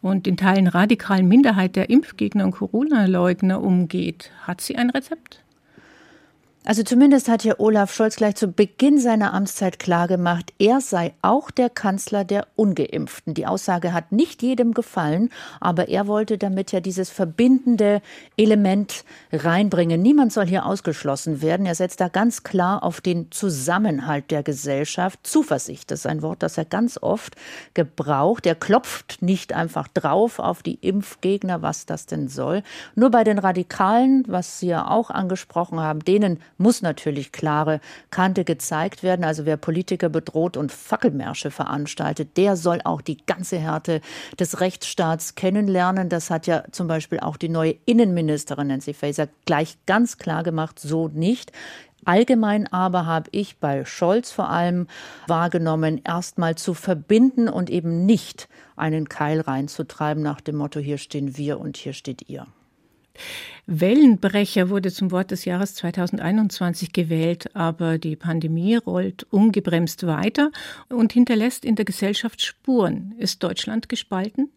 [0.00, 4.30] und in Teilen radikalen Minderheit der Impfgegner und Corona-Leugner umgeht.
[4.40, 5.41] Hat sie ein Rezept?
[6.64, 11.50] Also zumindest hat hier Olaf Scholz gleich zu Beginn seiner Amtszeit klargemacht, er sei auch
[11.50, 13.34] der Kanzler der ungeimpften.
[13.34, 18.00] Die Aussage hat nicht jedem gefallen, aber er wollte damit ja dieses verbindende
[18.36, 20.00] Element reinbringen.
[20.00, 21.66] Niemand soll hier ausgeschlossen werden.
[21.66, 25.18] Er setzt da ganz klar auf den Zusammenhalt der Gesellschaft.
[25.24, 27.34] Zuversicht ist ein Wort, das er ganz oft
[27.74, 28.46] gebraucht.
[28.46, 32.62] Er klopft nicht einfach drauf auf die Impfgegner, was das denn soll.
[32.94, 37.80] Nur bei den Radikalen, was Sie ja auch angesprochen haben, denen muss natürlich klare
[38.10, 39.24] Kante gezeigt werden.
[39.24, 44.00] Also wer Politiker bedroht und Fackelmärsche veranstaltet, der soll auch die ganze Härte
[44.38, 46.08] des Rechtsstaats kennenlernen.
[46.08, 50.78] Das hat ja zum Beispiel auch die neue Innenministerin Nancy Faeser gleich ganz klar gemacht,
[50.78, 51.52] so nicht.
[52.04, 54.88] Allgemein aber habe ich bei Scholz vor allem
[55.28, 61.36] wahrgenommen, erstmal zu verbinden und eben nicht einen Keil reinzutreiben nach dem Motto, hier stehen
[61.36, 62.46] wir und hier steht ihr.
[63.66, 70.50] Wellenbrecher wurde zum Wort des Jahres 2021 gewählt, aber die Pandemie rollt ungebremst weiter
[70.88, 73.14] und hinterlässt in der Gesellschaft Spuren.
[73.18, 74.50] Ist Deutschland gespalten?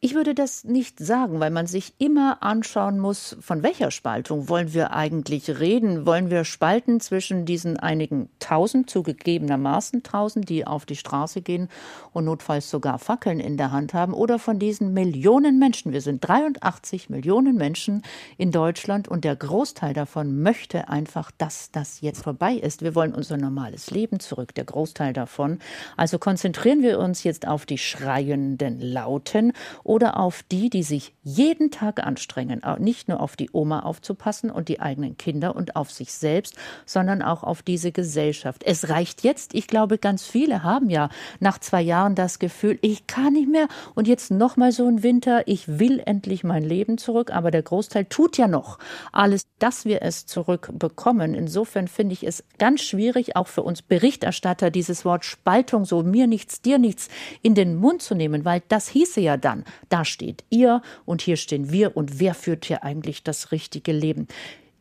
[0.00, 4.72] Ich würde das nicht sagen, weil man sich immer anschauen muss, von welcher Spaltung wollen
[4.72, 6.06] wir eigentlich reden?
[6.06, 11.68] Wollen wir spalten zwischen diesen einigen tausend, zugegebenermaßen tausend, die auf die Straße gehen
[12.12, 15.90] und notfalls sogar Fackeln in der Hand haben, oder von diesen Millionen Menschen?
[15.92, 18.02] Wir sind 83 Millionen Menschen
[18.36, 22.82] in Deutschland und der Großteil davon möchte einfach, dass das jetzt vorbei ist.
[22.82, 25.58] Wir wollen unser normales Leben zurück, der Großteil davon.
[25.96, 29.54] Also konzentrieren wir uns jetzt auf die schreienden Lauten
[29.88, 34.68] oder auf die, die sich jeden Tag anstrengen, nicht nur auf die Oma aufzupassen und
[34.68, 38.64] die eigenen Kinder und auf sich selbst, sondern auch auf diese Gesellschaft.
[38.64, 41.08] Es reicht jetzt, ich glaube, ganz viele haben ja
[41.40, 45.02] nach zwei Jahren das Gefühl, ich kann nicht mehr und jetzt noch mal so ein
[45.02, 48.78] Winter, ich will endlich mein Leben zurück, aber der Großteil tut ja noch
[49.10, 51.32] alles, dass wir es zurückbekommen.
[51.32, 56.26] Insofern finde ich es ganz schwierig, auch für uns Berichterstatter, dieses Wort Spaltung, so mir
[56.26, 57.08] nichts, dir nichts,
[57.40, 61.36] in den Mund zu nehmen, weil das hieße ja dann, da steht ihr und hier
[61.36, 64.28] stehen wir und wer führt hier eigentlich das richtige Leben?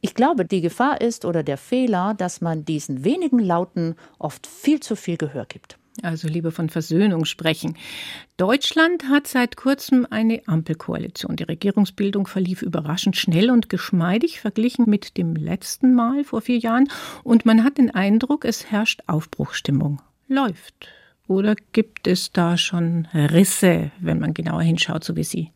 [0.01, 4.79] Ich glaube, die Gefahr ist oder der Fehler, dass man diesen wenigen Lauten oft viel
[4.79, 5.77] zu viel Gehör gibt.
[6.03, 7.75] Also lieber von Versöhnung sprechen.
[8.37, 11.35] Deutschland hat seit kurzem eine Ampelkoalition.
[11.35, 16.87] Die Regierungsbildung verlief überraschend schnell und geschmeidig verglichen mit dem letzten Mal vor vier Jahren.
[17.23, 19.99] Und man hat den Eindruck, es herrscht Aufbruchstimmung.
[20.27, 20.89] Läuft.
[21.27, 25.51] Oder gibt es da schon Risse, wenn man genauer hinschaut, so wie Sie?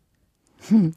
[0.68, 0.94] Hm.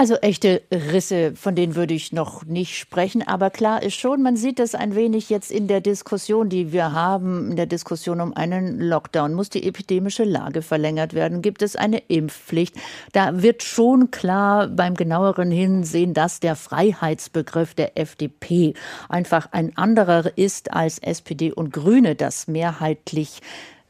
[0.00, 3.26] Also echte Risse, von denen würde ich noch nicht sprechen.
[3.26, 6.92] Aber klar ist schon, man sieht das ein wenig jetzt in der Diskussion, die wir
[6.92, 9.34] haben, in der Diskussion um einen Lockdown.
[9.34, 11.42] Muss die epidemische Lage verlängert werden?
[11.42, 12.76] Gibt es eine Impfpflicht?
[13.10, 18.74] Da wird schon klar beim genaueren Hinsehen, dass der Freiheitsbegriff der FDP
[19.08, 23.40] einfach ein anderer ist als SPD und Grüne, das mehrheitlich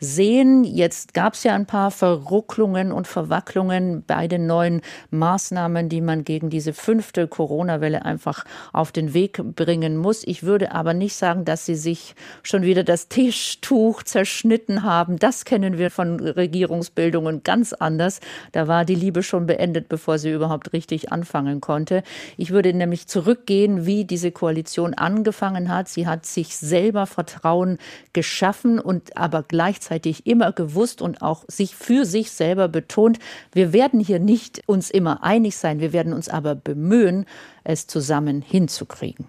[0.01, 0.64] sehen.
[0.64, 4.80] Jetzt gab es ja ein paar Verrucklungen und Verwacklungen bei den neuen
[5.11, 10.22] Maßnahmen, die man gegen diese fünfte Corona-Welle einfach auf den Weg bringen muss.
[10.24, 15.18] Ich würde aber nicht sagen, dass sie sich schon wieder das Tischtuch zerschnitten haben.
[15.18, 18.20] Das kennen wir von Regierungsbildungen ganz anders.
[18.53, 22.03] Da war die Liebe schon beendet, bevor sie überhaupt richtig anfangen konnte.
[22.36, 25.88] Ich würde nämlich zurückgehen, wie diese Koalition angefangen hat.
[25.88, 27.78] Sie hat sich selber Vertrauen
[28.12, 33.18] geschaffen und aber gleichzeitig gleichzeitig immer gewusst und auch sich für sich selber betont,
[33.53, 37.24] wir werden hier nicht uns immer einig sein, wir werden uns aber bemühen,
[37.64, 39.26] es zusammen hinzukriegen.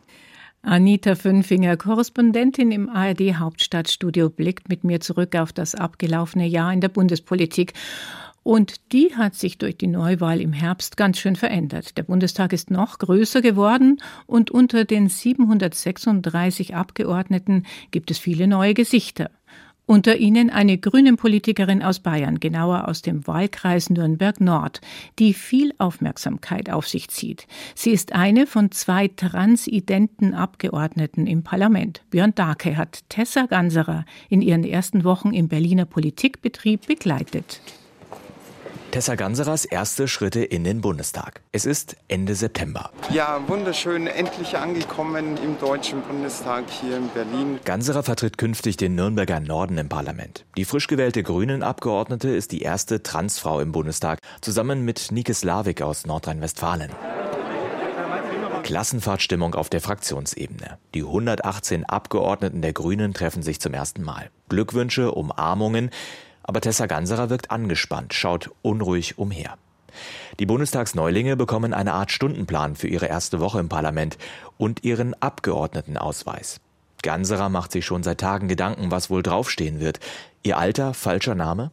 [0.61, 6.81] Anita Fünfinger, Korrespondentin im ARD Hauptstadtstudio, blickt mit mir zurück auf das abgelaufene Jahr in
[6.81, 7.73] der Bundespolitik.
[8.43, 11.97] Und die hat sich durch die Neuwahl im Herbst ganz schön verändert.
[11.97, 18.73] Der Bundestag ist noch größer geworden und unter den 736 Abgeordneten gibt es viele neue
[18.73, 19.29] Gesichter.
[19.89, 24.81] Unter ihnen eine Grünen-Politikerin aus Bayern, genauer aus dem Wahlkreis Nürnberg Nord,
[25.17, 27.47] die viel Aufmerksamkeit auf sich zieht.
[27.73, 32.03] Sie ist eine von zwei transidenten Abgeordneten im Parlament.
[32.11, 37.59] Björn Darke hat Tessa Ganserer in ihren ersten Wochen im Berliner Politikbetrieb begleitet.
[38.91, 41.41] Tessa Ganserers erste Schritte in den Bundestag.
[41.51, 42.89] Es ist Ende September.
[43.11, 47.59] Ja, wunderschön, endlich angekommen im Deutschen Bundestag hier in Berlin.
[47.65, 50.45] Ganserer vertritt künftig den Nürnberger Norden im Parlament.
[50.57, 56.07] Die frisch gewählte Grünen-Abgeordnete ist die erste Transfrau im Bundestag, zusammen mit Nike Slavik aus
[56.07, 56.89] Nordrhein-Westfalen.
[58.63, 60.77] Klassenfahrtstimmung auf der Fraktionsebene.
[60.93, 64.29] Die 118 Abgeordneten der Grünen treffen sich zum ersten Mal.
[64.49, 65.91] Glückwünsche, Umarmungen.
[66.49, 69.59] Aber Tessa Ganserer wirkt angespannt, schaut unruhig umher.
[70.39, 74.17] Die Bundestagsneulinge bekommen eine Art Stundenplan für ihre erste Woche im Parlament
[74.57, 76.59] und ihren Abgeordnetenausweis.
[77.03, 79.99] Ganserer macht sich schon seit Tagen Gedanken, was wohl draufstehen wird.
[80.41, 81.69] Ihr Alter, falscher Name?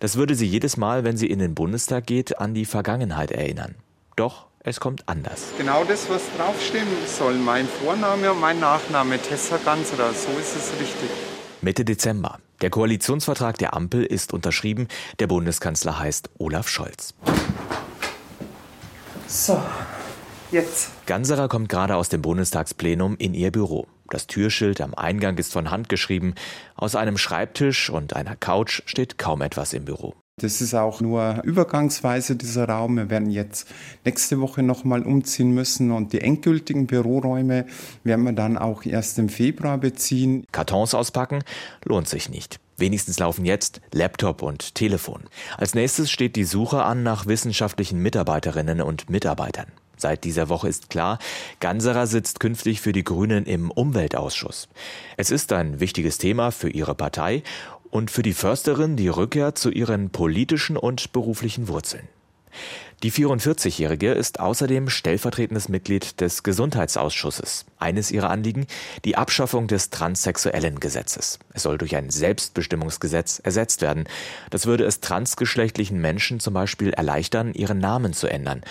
[0.00, 3.76] Das würde sie jedes Mal, wenn sie in den Bundestag geht, an die Vergangenheit erinnern.
[4.16, 5.52] Doch es kommt anders.
[5.58, 7.34] Genau das, was draufstehen soll.
[7.34, 11.10] Mein Vorname und mein Nachname, Tessa Ganserer, so ist es richtig.
[11.62, 12.40] Mitte Dezember.
[12.60, 14.88] Der Koalitionsvertrag der Ampel ist unterschrieben.
[15.20, 17.14] Der Bundeskanzler heißt Olaf Scholz.
[19.28, 19.62] So,
[20.50, 20.90] jetzt.
[21.06, 23.86] Ganserer kommt gerade aus dem Bundestagsplenum in ihr Büro.
[24.10, 26.34] Das Türschild am Eingang ist von Hand geschrieben.
[26.74, 30.14] Aus einem Schreibtisch und einer Couch steht kaum etwas im Büro.
[30.38, 32.96] Das ist auch nur übergangsweise dieser Raum.
[32.96, 33.68] Wir werden jetzt
[34.04, 37.66] nächste Woche nochmal umziehen müssen und die endgültigen Büroräume
[38.04, 40.44] werden wir dann auch erst im Februar beziehen.
[40.52, 41.42] Kartons auspacken
[41.84, 42.60] lohnt sich nicht.
[42.76, 45.24] Wenigstens laufen jetzt Laptop und Telefon.
[45.56, 49.66] Als nächstes steht die Suche an nach wissenschaftlichen Mitarbeiterinnen und Mitarbeitern.
[49.98, 51.18] Seit dieser Woche ist klar,
[51.58, 54.68] Ganserer sitzt künftig für die Grünen im Umweltausschuss.
[55.16, 57.42] Es ist ein wichtiges Thema für ihre Partei
[57.90, 62.08] und für die Försterin die Rückkehr zu ihren politischen und beruflichen Wurzeln.
[63.04, 67.64] Die 44-Jährige ist außerdem stellvertretendes Mitglied des Gesundheitsausschusses.
[67.78, 68.66] Eines ihrer Anliegen
[69.04, 71.38] die Abschaffung des transsexuellen Gesetzes.
[71.54, 74.08] Es soll durch ein Selbstbestimmungsgesetz ersetzt werden.
[74.50, 78.62] Das würde es transgeschlechtlichen Menschen zum Beispiel erleichtern, ihren Namen zu ändern.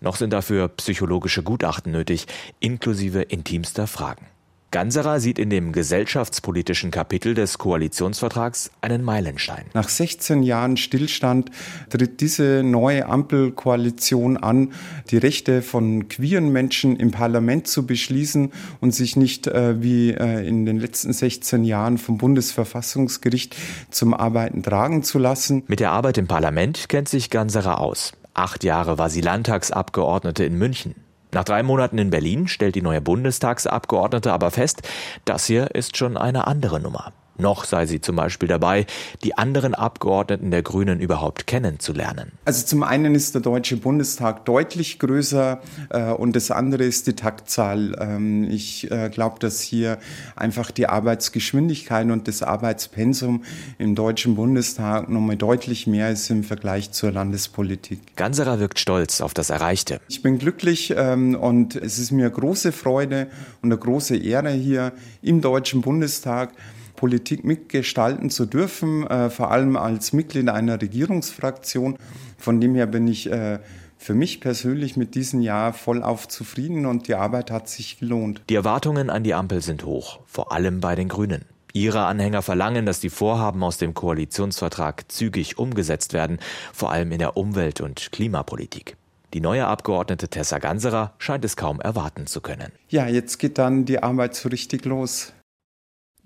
[0.00, 2.26] Noch sind dafür psychologische Gutachten nötig,
[2.58, 4.26] inklusive intimster Fragen.
[4.72, 9.64] Ganserer sieht in dem gesellschaftspolitischen Kapitel des Koalitionsvertrags einen Meilenstein.
[9.74, 11.50] Nach 16 Jahren Stillstand
[11.88, 14.72] tritt diese neue Ampelkoalition an,
[15.10, 20.46] die Rechte von queeren Menschen im Parlament zu beschließen und sich nicht äh, wie äh,
[20.46, 23.56] in den letzten 16 Jahren vom Bundesverfassungsgericht
[23.90, 25.64] zum Arbeiten tragen zu lassen.
[25.66, 28.12] Mit der Arbeit im Parlament kennt sich Ganserer aus.
[28.34, 30.94] Acht Jahre war sie Landtagsabgeordnete in München.
[31.32, 34.82] Nach drei Monaten in Berlin stellt die neue Bundestagsabgeordnete aber fest,
[35.24, 37.12] das hier ist schon eine andere Nummer.
[37.40, 38.86] Noch sei sie zum Beispiel dabei,
[39.24, 42.32] die anderen Abgeordneten der Grünen überhaupt kennenzulernen.
[42.44, 45.60] Also zum einen ist der Deutsche Bundestag deutlich größer
[45.90, 47.96] äh, und das andere ist die Taktzahl.
[47.98, 49.98] Ähm, ich äh, glaube, dass hier
[50.36, 53.44] einfach die Arbeitsgeschwindigkeit und das Arbeitspensum
[53.78, 58.16] im Deutschen Bundestag nochmal deutlich mehr ist im Vergleich zur Landespolitik.
[58.16, 60.00] Ganserer wirkt stolz auf das Erreichte.
[60.08, 63.28] Ich bin glücklich ähm, und es ist mir große Freude
[63.62, 66.52] und eine große Ehre hier im Deutschen Bundestag
[67.00, 71.96] Politik mitgestalten zu dürfen, äh, vor allem als Mitglied einer Regierungsfraktion.
[72.36, 73.58] Von dem her bin ich äh,
[73.96, 78.42] für mich persönlich mit diesem Jahr vollauf zufrieden und die Arbeit hat sich gelohnt.
[78.50, 81.46] Die Erwartungen an die Ampel sind hoch, vor allem bei den Grünen.
[81.72, 86.38] Ihre Anhänger verlangen, dass die Vorhaben aus dem Koalitionsvertrag zügig umgesetzt werden,
[86.74, 88.98] vor allem in der Umwelt- und Klimapolitik.
[89.32, 92.72] Die neue Abgeordnete Tessa Ganserer scheint es kaum erwarten zu können.
[92.90, 95.32] Ja, jetzt geht dann die Arbeit so richtig los.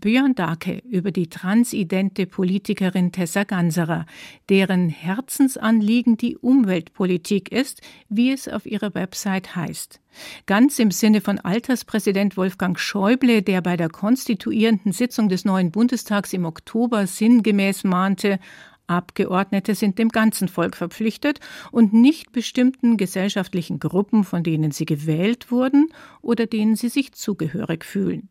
[0.04, 4.04] Björn Dake über die transidente Politikerin Tessa Ganserer,
[4.50, 7.80] deren Herzensanliegen die Umweltpolitik ist,
[8.10, 10.00] wie es auf ihrer Website heißt.
[10.44, 16.34] Ganz im Sinne von Alterspräsident Wolfgang Schäuble, der bei der konstituierenden Sitzung des neuen Bundestags
[16.34, 18.40] im Oktober sinngemäß mahnte,
[18.86, 21.40] Abgeordnete sind dem ganzen Volk verpflichtet
[21.72, 25.88] und nicht bestimmten gesellschaftlichen Gruppen, von denen sie gewählt wurden
[26.20, 28.28] oder denen sie sich zugehörig fühlen.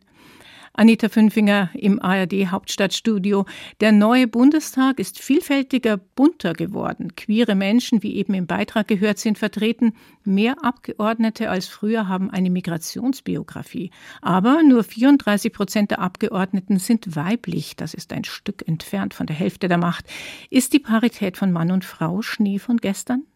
[0.76, 3.46] Anita Fünfinger im ARD Hauptstadtstudio.
[3.80, 7.16] Der neue Bundestag ist vielfältiger, bunter geworden.
[7.16, 9.94] Queere Menschen, wie eben im Beitrag gehört, sind vertreten.
[10.24, 13.92] Mehr Abgeordnete als früher haben eine Migrationsbiografie.
[14.24, 17.76] Aber nur 34 Prozent der Abgeordneten sind weiblich.
[17.76, 20.06] Das ist ein Stück entfernt von der Hälfte der Macht.
[20.50, 23.28] Ist die Parität von Mann und Frau Schnee von gestern?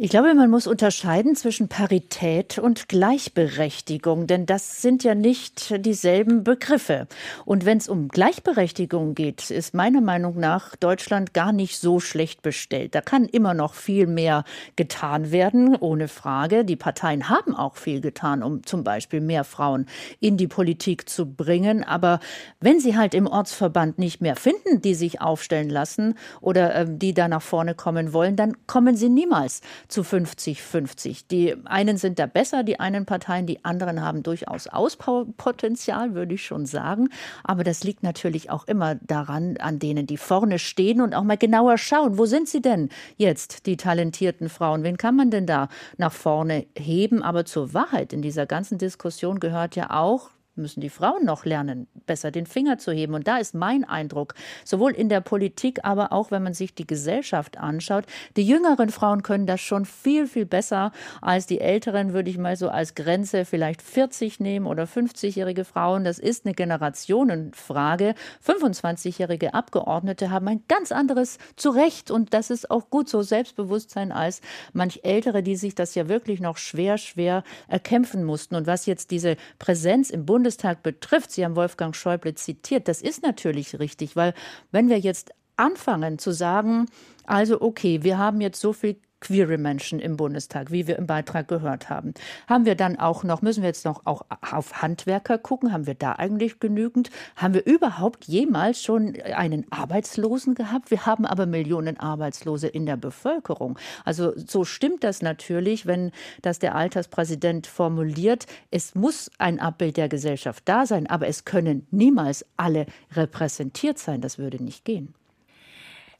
[0.00, 6.44] Ich glaube, man muss unterscheiden zwischen Parität und Gleichberechtigung, denn das sind ja nicht dieselben
[6.44, 7.08] Begriffe.
[7.44, 12.42] Und wenn es um Gleichberechtigung geht, ist meiner Meinung nach Deutschland gar nicht so schlecht
[12.42, 12.94] bestellt.
[12.94, 14.44] Da kann immer noch viel mehr
[14.76, 16.64] getan werden, ohne Frage.
[16.64, 19.86] Die Parteien haben auch viel getan, um zum Beispiel mehr Frauen
[20.20, 21.82] in die Politik zu bringen.
[21.82, 22.20] Aber
[22.60, 27.14] wenn sie halt im Ortsverband nicht mehr finden, die sich aufstellen lassen oder äh, die
[27.14, 31.24] da nach vorne kommen wollen, dann kommen sie niemals zu 50-50.
[31.30, 36.44] Die einen sind da besser, die einen Parteien, die anderen haben durchaus Auspotenzial, würde ich
[36.44, 37.08] schon sagen.
[37.42, 41.38] Aber das liegt natürlich auch immer daran, an denen, die vorne stehen und auch mal
[41.38, 44.82] genauer schauen, wo sind sie denn jetzt, die talentierten Frauen?
[44.82, 47.22] Wen kann man denn da nach vorne heben?
[47.22, 51.86] Aber zur Wahrheit in dieser ganzen Diskussion gehört ja auch, müssen die Frauen noch lernen,
[52.06, 53.14] besser den Finger zu heben.
[53.14, 54.34] Und da ist mein Eindruck,
[54.64, 58.04] sowohl in der Politik, aber auch wenn man sich die Gesellschaft anschaut,
[58.36, 60.92] die jüngeren Frauen können das schon viel, viel besser
[61.22, 66.04] als die älteren, würde ich mal so als Grenze vielleicht 40 nehmen oder 50-jährige Frauen.
[66.04, 68.14] Das ist eine Generationenfrage.
[68.46, 74.40] 25-jährige Abgeordnete haben ein ganz anderes Zurecht und das ist auch gut so Selbstbewusstsein als
[74.72, 78.54] manch Ältere, die sich das ja wirklich noch schwer, schwer erkämpfen mussten.
[78.54, 83.02] Und was jetzt diese Präsenz im Bundestag Bundestag betrifft, Sie haben Wolfgang Schäuble zitiert, das
[83.02, 84.32] ist natürlich richtig, weil
[84.72, 86.86] wenn wir jetzt anfangen zu sagen,
[87.26, 91.48] also okay, wir haben jetzt so viel queere Menschen im Bundestag, wie wir im Beitrag
[91.48, 92.14] gehört haben.
[92.46, 95.72] Haben wir dann auch noch, müssen wir jetzt noch auch auf Handwerker gucken?
[95.72, 97.10] Haben wir da eigentlich genügend?
[97.36, 100.90] Haben wir überhaupt jemals schon einen Arbeitslosen gehabt?
[100.90, 103.78] Wir haben aber Millionen Arbeitslose in der Bevölkerung.
[104.04, 106.12] Also so stimmt das natürlich, wenn
[106.42, 108.46] das der Alterspräsident formuliert.
[108.70, 114.20] Es muss ein Abbild der Gesellschaft da sein, aber es können niemals alle repräsentiert sein.
[114.20, 115.14] Das würde nicht gehen.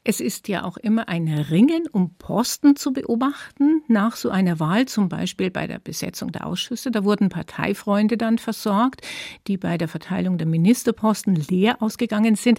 [0.09, 4.87] Es ist ja auch immer ein Ringen um Posten zu beobachten nach so einer Wahl,
[4.87, 6.89] zum Beispiel bei der Besetzung der Ausschüsse.
[6.89, 9.05] Da wurden Parteifreunde dann versorgt,
[9.45, 12.57] die bei der Verteilung der Ministerposten leer ausgegangen sind.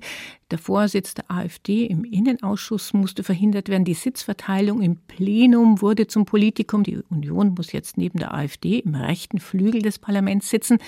[0.53, 3.85] Der Vorsitz der AfD im Innenausschuss musste verhindert werden.
[3.85, 6.85] Die Sitzverteilung im Plenum wurde zum Politikum.
[6.85, 10.79] Die Union muss jetzt neben der AfD im rechten Flügel des Parlaments sitzen.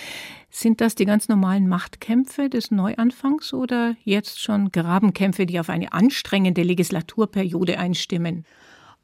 [0.55, 5.95] Sind das die ganz normalen Machtkämpfe des Neuanfangs oder jetzt schon Grabenkämpfe, die auf eine
[5.95, 8.45] anstrengende Legislaturperiode einstimmen?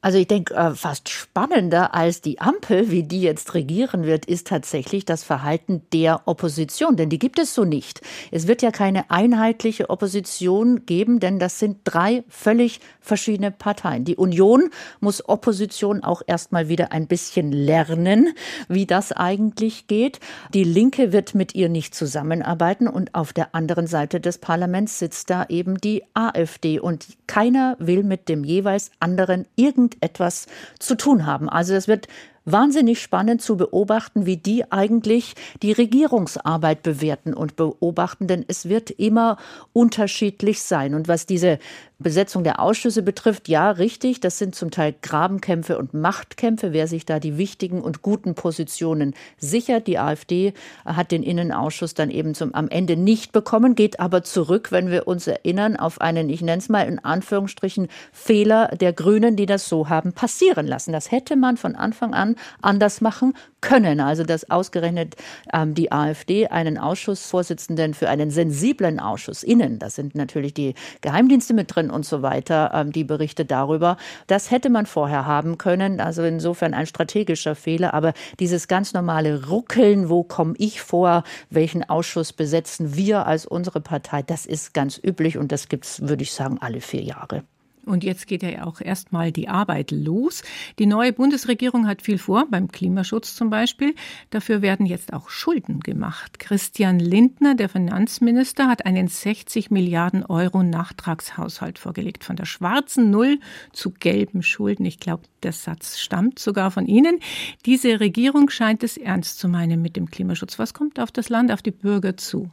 [0.01, 4.47] Also ich denke, äh, fast spannender als die Ampel, wie die jetzt regieren wird, ist
[4.47, 7.99] tatsächlich das Verhalten der Opposition, denn die gibt es so nicht.
[8.31, 14.05] Es wird ja keine einheitliche Opposition geben, denn das sind drei völlig verschiedene Parteien.
[14.05, 14.69] Die Union
[15.01, 18.33] muss Opposition auch erstmal wieder ein bisschen lernen,
[18.69, 20.21] wie das eigentlich geht.
[20.53, 25.29] Die Linke wird mit ihr nicht zusammenarbeiten und auf der anderen Seite des Parlaments sitzt
[25.29, 30.47] da eben die AfD und keiner will mit dem jeweils anderen irgendwie irgendetwas
[30.79, 31.49] zu tun haben.
[31.49, 32.07] Also es wird
[32.45, 38.89] wahnsinnig spannend zu beobachten, wie die eigentlich die Regierungsarbeit bewerten und beobachten, denn es wird
[38.91, 39.37] immer
[39.73, 40.93] unterschiedlich sein.
[40.93, 41.59] Und was diese
[41.99, 47.05] Besetzung der Ausschüsse betrifft, ja, richtig, das sind zum Teil Grabenkämpfe und Machtkämpfe, wer sich
[47.05, 49.85] da die wichtigen und guten Positionen sichert.
[49.85, 50.53] Die AfD
[50.85, 55.07] hat den Innenausschuss dann eben zum, am Ende nicht bekommen, geht aber zurück, wenn wir
[55.07, 59.67] uns erinnern, auf einen, ich nenne es mal in Anführungsstrichen, Fehler der Grünen, die das
[59.67, 60.93] so haben passieren lassen.
[60.93, 62.28] Das hätte man von Anfang an
[62.61, 63.99] anders machen können.
[63.99, 65.15] Also, dass ausgerechnet
[65.53, 71.53] ähm, die AfD einen Ausschussvorsitzenden für einen sensiblen Ausschuss innen, das sind natürlich die Geheimdienste
[71.53, 75.99] mit drin und so weiter, ähm, die Berichte darüber, das hätte man vorher haben können.
[75.99, 77.93] Also insofern ein strategischer Fehler.
[77.93, 83.81] Aber dieses ganz normale Ruckeln, wo komme ich vor, welchen Ausschuss besetzen wir als unsere
[83.81, 87.43] Partei, das ist ganz üblich und das gibt es, würde ich sagen, alle vier Jahre.
[87.85, 90.43] Und jetzt geht ja auch erstmal die Arbeit los.
[90.77, 93.95] Die neue Bundesregierung hat viel vor, beim Klimaschutz zum Beispiel.
[94.29, 96.39] Dafür werden jetzt auch Schulden gemacht.
[96.39, 102.23] Christian Lindner, der Finanzminister, hat einen 60 Milliarden Euro Nachtragshaushalt vorgelegt.
[102.23, 103.39] Von der schwarzen Null
[103.73, 104.85] zu gelben Schulden.
[104.85, 107.19] Ich glaube, der Satz stammt sogar von Ihnen.
[107.65, 110.59] Diese Regierung scheint es ernst zu meinen mit dem Klimaschutz.
[110.59, 112.49] Was kommt auf das Land, auf die Bürger zu?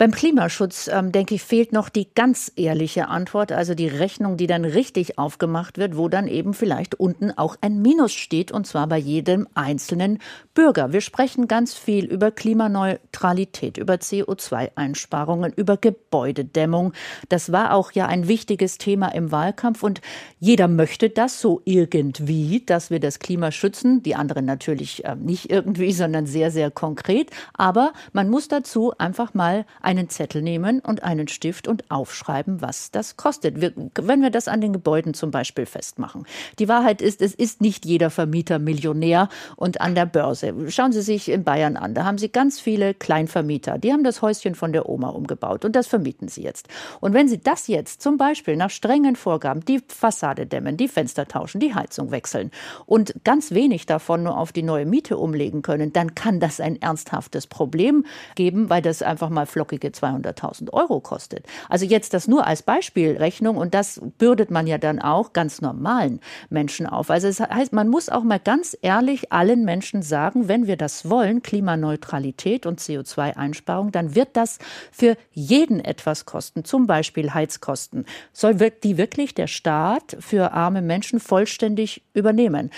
[0.00, 4.46] Beim Klimaschutz, ähm, denke ich, fehlt noch die ganz ehrliche Antwort, also die Rechnung, die
[4.46, 8.86] dann richtig aufgemacht wird, wo dann eben vielleicht unten auch ein Minus steht, und zwar
[8.86, 10.18] bei jedem einzelnen
[10.54, 10.94] Bürger.
[10.94, 16.94] Wir sprechen ganz viel über Klimaneutralität, über CO2-Einsparungen, über Gebäudedämmung.
[17.28, 20.00] Das war auch ja ein wichtiges Thema im Wahlkampf und
[20.38, 24.02] jeder möchte das so irgendwie, dass wir das Klima schützen.
[24.02, 27.30] Die anderen natürlich äh, nicht irgendwie, sondern sehr, sehr konkret.
[27.52, 32.92] Aber man muss dazu einfach mal einen Zettel nehmen und einen Stift und aufschreiben, was
[32.92, 33.60] das kostet.
[33.60, 36.26] Wir, wenn wir das an den Gebäuden zum Beispiel festmachen.
[36.60, 40.54] Die Wahrheit ist, es ist nicht jeder Vermieter Millionär und an der Börse.
[40.70, 41.94] Schauen Sie sich in Bayern an.
[41.94, 43.78] Da haben Sie ganz viele Kleinvermieter.
[43.78, 46.68] Die haben das Häuschen von der Oma umgebaut und das vermieten Sie jetzt.
[47.00, 51.26] Und wenn Sie das jetzt zum Beispiel nach strengen Vorgaben, die Fassade dämmen, die Fenster
[51.26, 52.52] tauschen, die Heizung wechseln
[52.86, 56.80] und ganz wenig davon nur auf die neue Miete umlegen können, dann kann das ein
[56.80, 61.46] ernsthaftes Problem geben, weil das einfach mal flockig lockige 200.000 Euro kostet.
[61.68, 66.20] Also jetzt das nur als Beispielrechnung und das bürdet man ja dann auch ganz normalen
[66.48, 67.10] Menschen auf.
[67.10, 71.08] Also es heißt, man muss auch mal ganz ehrlich allen Menschen sagen, wenn wir das
[71.08, 74.58] wollen, Klimaneutralität und CO2-Einsparung, dann wird das
[74.92, 78.04] für jeden etwas kosten, zum Beispiel Heizkosten.
[78.32, 82.70] Soll die wirklich der Staat für arme Menschen vollständig übernehmen?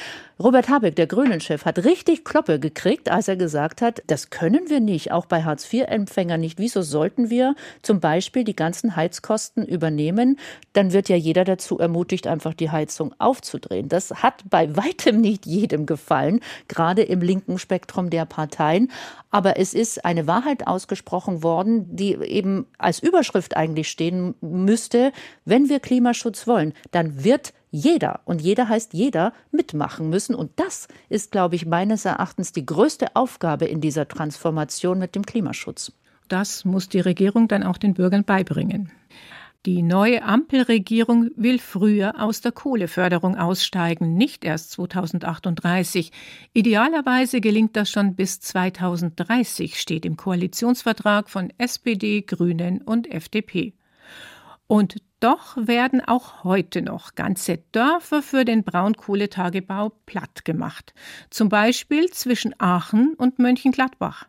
[0.43, 4.80] Robert Habeck, der Grünen-Chef, hat richtig Kloppe gekriegt, als er gesagt hat, das können wir
[4.80, 6.59] nicht, auch bei Hartz-IV-Empfängern nicht.
[6.59, 10.40] Wieso sollten wir zum Beispiel die ganzen Heizkosten übernehmen?
[10.72, 13.88] Dann wird ja jeder dazu ermutigt, einfach die Heizung aufzudrehen.
[13.88, 18.90] Das hat bei weitem nicht jedem gefallen, gerade im linken Spektrum der Parteien.
[19.30, 25.12] Aber es ist eine Wahrheit ausgesprochen worden, die eben als Überschrift eigentlich stehen müsste,
[25.45, 30.34] wenn wir Klimaschutz wollen, dann wird jeder, und jeder heißt jeder, mitmachen müssen.
[30.34, 35.24] Und das ist, glaube ich, meines Erachtens die größte Aufgabe in dieser Transformation mit dem
[35.24, 35.90] Klimaschutz.
[36.28, 38.92] Das muss die Regierung dann auch den Bürgern beibringen.
[39.64, 46.12] Die neue Ampelregierung will früher aus der Kohleförderung aussteigen, nicht erst 2038.
[46.52, 53.72] Idealerweise gelingt das schon bis 2030, steht im Koalitionsvertrag von SPD, Grünen und FDP.
[54.66, 60.94] Und doch werden auch heute noch ganze Dörfer für den Braunkohletagebau platt gemacht,
[61.30, 64.26] zum Beispiel zwischen Aachen und Mönchengladbach.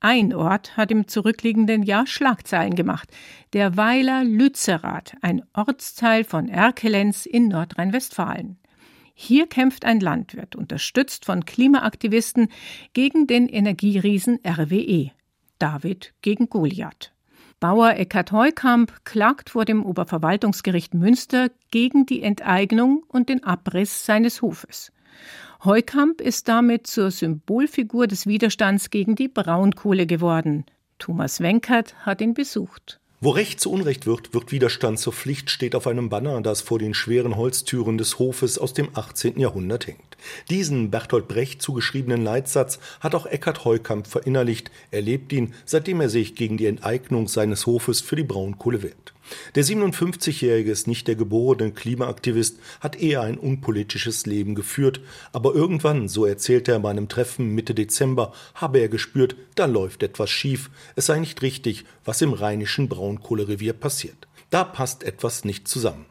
[0.00, 3.08] Ein Ort hat im zurückliegenden Jahr Schlagzeilen gemacht.
[3.52, 8.58] Der Weiler Lützerath, ein Ortsteil von Erkelenz in Nordrhein-Westfalen.
[9.14, 12.48] Hier kämpft ein Landwirt, unterstützt von Klimaaktivisten,
[12.94, 15.12] gegen den Energieriesen RWE.
[15.58, 17.12] David gegen Goliath.
[17.62, 24.42] Bauer Eckhard Heukamp klagt vor dem Oberverwaltungsgericht Münster gegen die Enteignung und den Abriss seines
[24.42, 24.90] Hofes.
[25.64, 30.66] Heukamp ist damit zur Symbolfigur des Widerstands gegen die Braunkohle geworden.
[30.98, 32.98] Thomas Wenkert hat ihn besucht.
[33.24, 36.80] Wo Recht zu Unrecht wird, wird Widerstand zur Pflicht, steht auf einem Banner, das vor
[36.80, 39.38] den schweren Holztüren des Hofes aus dem 18.
[39.38, 40.16] Jahrhundert hängt.
[40.50, 44.72] Diesen Bertolt Brecht zugeschriebenen Leitsatz hat auch Eckhard Heukamp verinnerlicht.
[44.90, 49.14] Er lebt ihn, seitdem er sich gegen die Enteignung seines Hofes für die Braunkohle wehrt.
[49.54, 55.00] Der 57-Jährige ist nicht der geborene Klimaaktivist, hat eher ein unpolitisches Leben geführt,
[55.32, 60.02] aber irgendwann, so erzählte er bei einem Treffen Mitte Dezember, habe er gespürt, da läuft
[60.02, 64.28] etwas schief, es sei nicht richtig, was im rheinischen Braunkohlerevier passiert.
[64.50, 66.06] Da passt etwas nicht zusammen.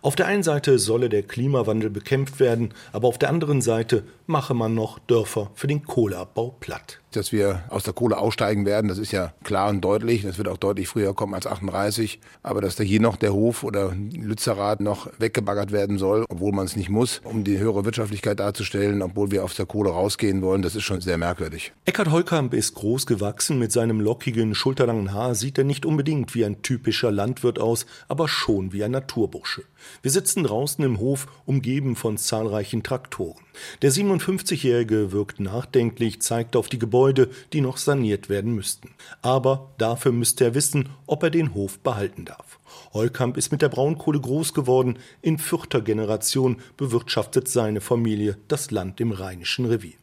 [0.00, 4.54] Auf der einen Seite solle der Klimawandel bekämpft werden, aber auf der anderen Seite mache
[4.54, 8.88] man noch Dörfer für den Kohleabbau platt dass wir aus der Kohle aussteigen werden.
[8.88, 10.22] Das ist ja klar und deutlich.
[10.22, 12.20] Das wird auch deutlich früher kommen als 38.
[12.42, 16.66] Aber dass da hier noch der Hof oder Lützerath noch weggebaggert werden soll, obwohl man
[16.66, 20.62] es nicht muss, um die höhere Wirtschaftlichkeit darzustellen, obwohl wir aus der Kohle rausgehen wollen,
[20.62, 21.72] das ist schon sehr merkwürdig.
[21.84, 23.58] Eckhard Heukamp ist groß gewachsen.
[23.58, 28.28] Mit seinem lockigen, schulterlangen Haar sieht er nicht unbedingt wie ein typischer Landwirt aus, aber
[28.28, 29.62] schon wie ein Naturbursche.
[30.02, 33.42] Wir sitzen draußen im Hof, umgeben von zahlreichen Traktoren.
[33.82, 38.90] Der 57-Jährige wirkt nachdenklich, zeigt auf die Gebäude, die noch saniert werden müssten.
[39.22, 42.58] Aber dafür müsste er wissen, ob er den Hof behalten darf.
[42.94, 44.98] Heukamp ist mit der Braunkohle groß geworden.
[45.22, 49.94] In vierter Generation bewirtschaftet seine Familie das Land im Rheinischen Revier.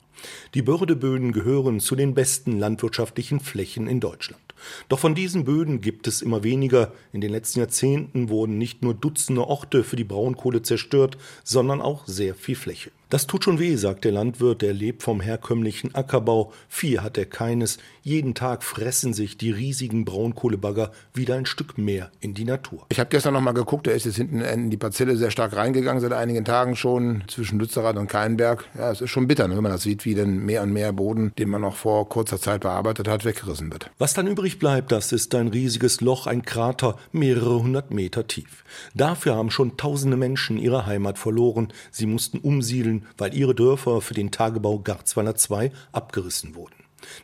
[0.53, 4.41] Die Bördeböden gehören zu den besten landwirtschaftlichen Flächen in Deutschland.
[4.90, 6.94] Doch von diesen Böden gibt es immer weniger.
[7.11, 12.07] In den letzten Jahrzehnten wurden nicht nur Dutzende Orte für die Braunkohle zerstört, sondern auch
[12.07, 12.91] sehr viel Fläche.
[13.14, 16.52] Das tut schon weh, sagt der Landwirt, der lebt vom herkömmlichen Ackerbau.
[16.68, 17.77] Vieh hat er keines.
[18.02, 22.88] Jeden Tag fressen sich die riesigen Braunkohlebagger wieder ein Stück mehr in die Natur.
[22.90, 25.56] Ich habe gestern noch mal geguckt, er ist jetzt hinten in die Parzelle sehr stark
[25.56, 28.65] reingegangen, seit einigen Tagen schon, zwischen Lützerath und Keinberg.
[28.76, 30.91] Ja, es ist schon bitter, ne, wenn man das sieht, wie denn mehr und mehr
[30.91, 33.91] Boden, den man noch vor kurzer Zeit bearbeitet hat, weggerissen wird.
[33.99, 38.64] Was dann übrig bleibt, das ist ein riesiges Loch, ein Krater, mehrere hundert Meter tief.
[38.95, 41.72] Dafür haben schon tausende Menschen ihre Heimat verloren.
[41.91, 46.75] Sie mussten umsiedeln, weil ihre Dörfer für den Tagebau Garzweiler 2 abgerissen wurden.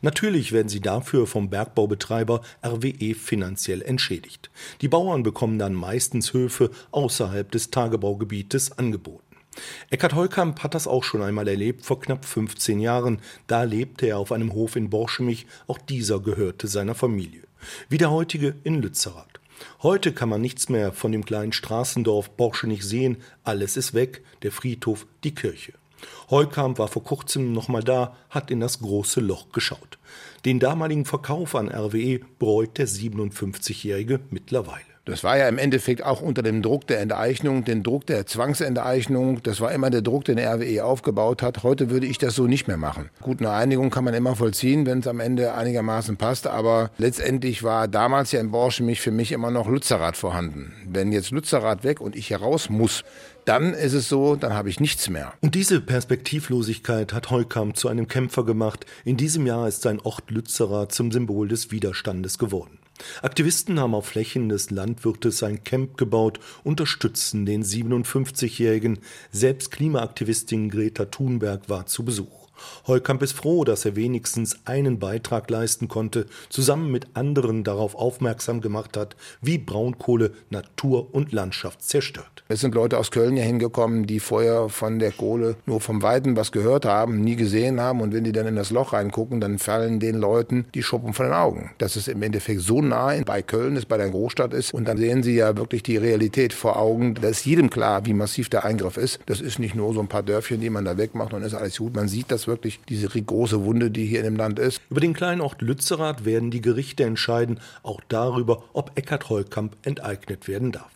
[0.02, 4.50] Natürlich werden sie dafür vom Bergbaubetreiber RWE finanziell entschädigt.
[4.82, 9.24] Die Bauern bekommen dann meistens Höfe außerhalb des Tagebaugebietes angeboten.
[9.90, 13.20] Eckhard Heukamp hat das auch schon einmal erlebt, vor knapp 15 Jahren.
[13.48, 17.44] Da lebte er auf einem Hof in Borschemich, auch dieser gehörte seiner Familie.
[17.90, 19.29] Wie der heutige in Lützerath.
[19.82, 23.16] Heute kann man nichts mehr von dem kleinen Straßendorf Borschenich sehen,
[23.46, 25.72] alles ist weg, der Friedhof, die Kirche.
[26.30, 29.98] Heukamp war vor kurzem nochmal da, hat in das große Loch geschaut.
[30.44, 34.84] Den damaligen Verkauf an RWE bereut der 57-Jährige mittlerweile.
[35.10, 39.42] Das war ja im Endeffekt auch unter dem Druck der Enteignung, den Druck der Zwangsenteignung.
[39.44, 41.64] Das war immer der Druck, den RWE aufgebaut hat.
[41.64, 43.10] Heute würde ich das so nicht mehr machen.
[43.22, 46.48] Gut, eine Einigung kann man immer vollziehen, wenn es am Ende einigermaßen passt.
[46.48, 50.74] Aber letztendlich war damals ja in Borschemich für mich immer noch Lützerath vorhanden.
[50.88, 53.04] Wenn jetzt Lützerath weg und ich heraus muss,
[53.46, 55.34] dann ist es so, dann habe ich nichts mehr.
[55.42, 58.86] Und diese Perspektivlosigkeit hat Heukamp zu einem Kämpfer gemacht.
[59.06, 62.79] In diesem Jahr ist sein Ort Lützerath zum Symbol des Widerstandes geworden.
[63.22, 69.00] Aktivisten haben auf Flächen des Landwirtes ein Camp gebaut, unterstützen den 57-Jährigen.
[69.32, 72.39] Selbst Klimaaktivistin Greta Thunberg war zu Besuch.
[72.88, 78.62] Heukamp ist froh, dass er wenigstens einen Beitrag leisten konnte, zusammen mit anderen darauf aufmerksam
[78.62, 82.44] gemacht hat, wie Braunkohle Natur und Landschaft zerstört.
[82.48, 86.36] Es sind Leute aus Köln ja hingekommen, die vorher von der Kohle nur vom Weiten
[86.36, 89.60] was gehört haben, nie gesehen haben und wenn die dann in das Loch reingucken, dann
[89.60, 91.72] fallen den Leuten die Schuppen von den Augen.
[91.78, 94.98] Dass es im Endeffekt so nah bei Köln ist, bei der Großstadt ist und dann
[94.98, 97.16] sehen sie ja wirklich die Realität vor Augen.
[97.16, 99.20] Da ist jedem klar, wie massiv der Eingriff ist.
[99.26, 101.78] Das ist nicht nur so ein paar Dörfchen, die man da wegmacht und ist alles
[101.78, 101.96] gut.
[101.96, 104.82] Man sieht das wirklich diese große Wunde, die hier in dem Land ist.
[104.90, 110.50] Über den kleinen Ort Lützerath werden die Gerichte entscheiden, auch darüber, ob Eckart Heukamp enteignet
[110.50, 110.92] werden darf.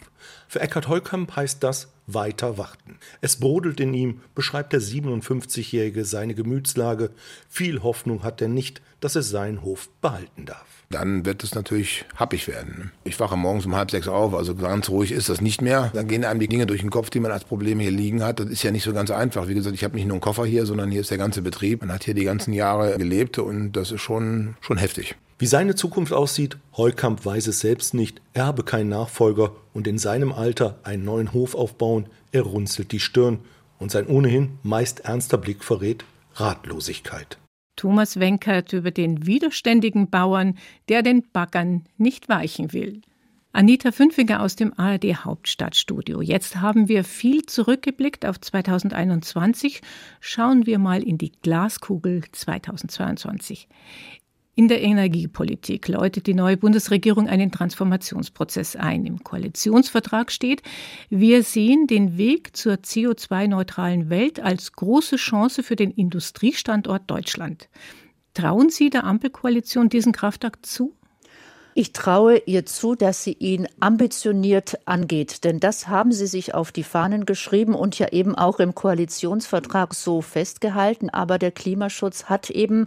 [0.47, 2.97] Für Eckart Heukamp heißt das weiter warten.
[3.21, 7.11] Es brodelt in ihm, beschreibt der 57-Jährige seine Gemütslage.
[7.47, 10.72] Viel Hoffnung hat er nicht, dass er seinen Hof behalten darf.
[10.89, 12.91] Dann wird es natürlich happig werden.
[13.03, 15.91] Ich wache morgens um halb sechs auf, also ganz ruhig ist das nicht mehr.
[15.93, 18.39] Dann gehen einem die Dinge durch den Kopf, die man als Problem hier liegen hat.
[18.39, 19.47] Das ist ja nicht so ganz einfach.
[19.47, 21.81] Wie gesagt, ich habe nicht nur einen Koffer hier, sondern hier ist der ganze Betrieb.
[21.81, 25.15] Man hat hier die ganzen Jahre gelebt und das ist schon, schon heftig.
[25.39, 28.22] Wie seine Zukunft aussieht, Heukamp weiß es selbst nicht.
[28.34, 32.05] Er habe keinen Nachfolger und in seinem Alter einen neuen Hof aufbauen.
[32.31, 33.39] Er runzelt die Stirn
[33.80, 36.05] und sein ohnehin meist ernster Blick verrät
[36.35, 37.38] Ratlosigkeit.
[37.75, 40.57] Thomas Wenkert über den widerständigen Bauern,
[40.89, 43.01] der den Baggern nicht weichen will.
[43.55, 46.21] Anita Fünfinger aus dem ARD Hauptstadtstudio.
[46.21, 49.81] Jetzt haben wir viel zurückgeblickt auf 2021.
[50.19, 53.67] Schauen wir mal in die Glaskugel 2022.
[54.55, 59.03] In der Energiepolitik läutet die neue Bundesregierung einen Transformationsprozess ein.
[59.03, 60.61] Im Koalitionsvertrag steht,
[61.09, 67.67] wir sehen den Weg zur CO2-neutralen Welt als große Chance für den Industriestandort Deutschland.
[68.35, 70.93] Trauen Sie der Ampelkoalition diesen Kraftakt zu?
[71.75, 76.71] Ich traue ihr zu, dass sie ihn ambitioniert angeht, denn das haben sie sich auf
[76.71, 81.09] die Fahnen geschrieben und ja eben auch im Koalitionsvertrag so festgehalten.
[81.09, 82.85] Aber der Klimaschutz hat eben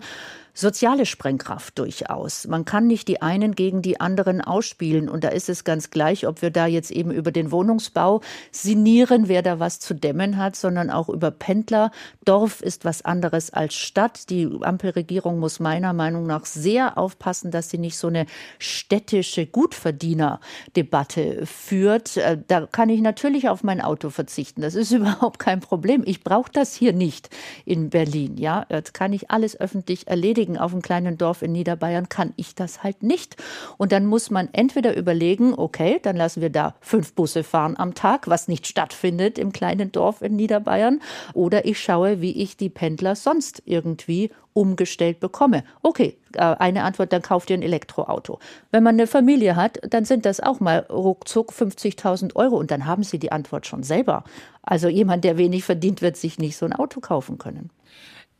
[0.57, 2.47] soziale Sprengkraft durchaus.
[2.47, 5.09] Man kann nicht die einen gegen die anderen ausspielen.
[5.09, 9.29] Und da ist es ganz gleich, ob wir da jetzt eben über den Wohnungsbau sinieren,
[9.29, 11.91] wer da was zu dämmen hat, sondern auch über Pendler.
[12.25, 14.31] Dorf ist was anderes als Stadt.
[14.31, 18.25] Die Ampelregierung muss meiner Meinung nach sehr aufpassen, dass sie nicht so eine
[18.59, 22.17] städtische Gutverdiener-Debatte führt.
[22.17, 24.63] Äh, da kann ich natürlich auf mein Auto verzichten.
[24.63, 26.03] Das ist überhaupt kein Problem.
[26.07, 27.29] Ich brauche das hier nicht
[27.67, 28.39] in Berlin.
[28.39, 30.59] Ja, das kann ich alles öffentlich erledigen erledigen.
[30.59, 33.37] Auf einem kleinen Dorf in Niederbayern kann ich das halt nicht.
[33.77, 37.95] Und dann muss man entweder überlegen, okay, dann lassen wir da fünf Busse fahren am
[37.95, 41.01] Tag, was nicht stattfindet im kleinen Dorf in Niederbayern.
[41.35, 45.65] Oder ich schaue, wie ich die Pendler sonst irgendwie umgestellt bekomme.
[45.83, 48.39] Okay, äh, eine Antwort, dann kauft ihr ein Elektroauto.
[48.71, 52.87] Wenn man eine Familie hat, dann sind das auch mal ruckzuck 50.000 Euro und dann
[52.87, 54.25] haben sie die Antwort schon selber.
[54.63, 57.71] Also jemand, der wenig verdient, wird sich nicht so ein Auto kaufen können.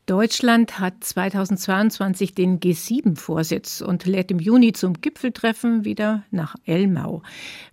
[0.07, 7.23] Deutschland hat 2022 den G7-Vorsitz und lädt im Juni zum Gipfeltreffen wieder nach Elmau.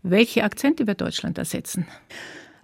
[0.02, 1.86] Welche Akzente wird Deutschland da setzen?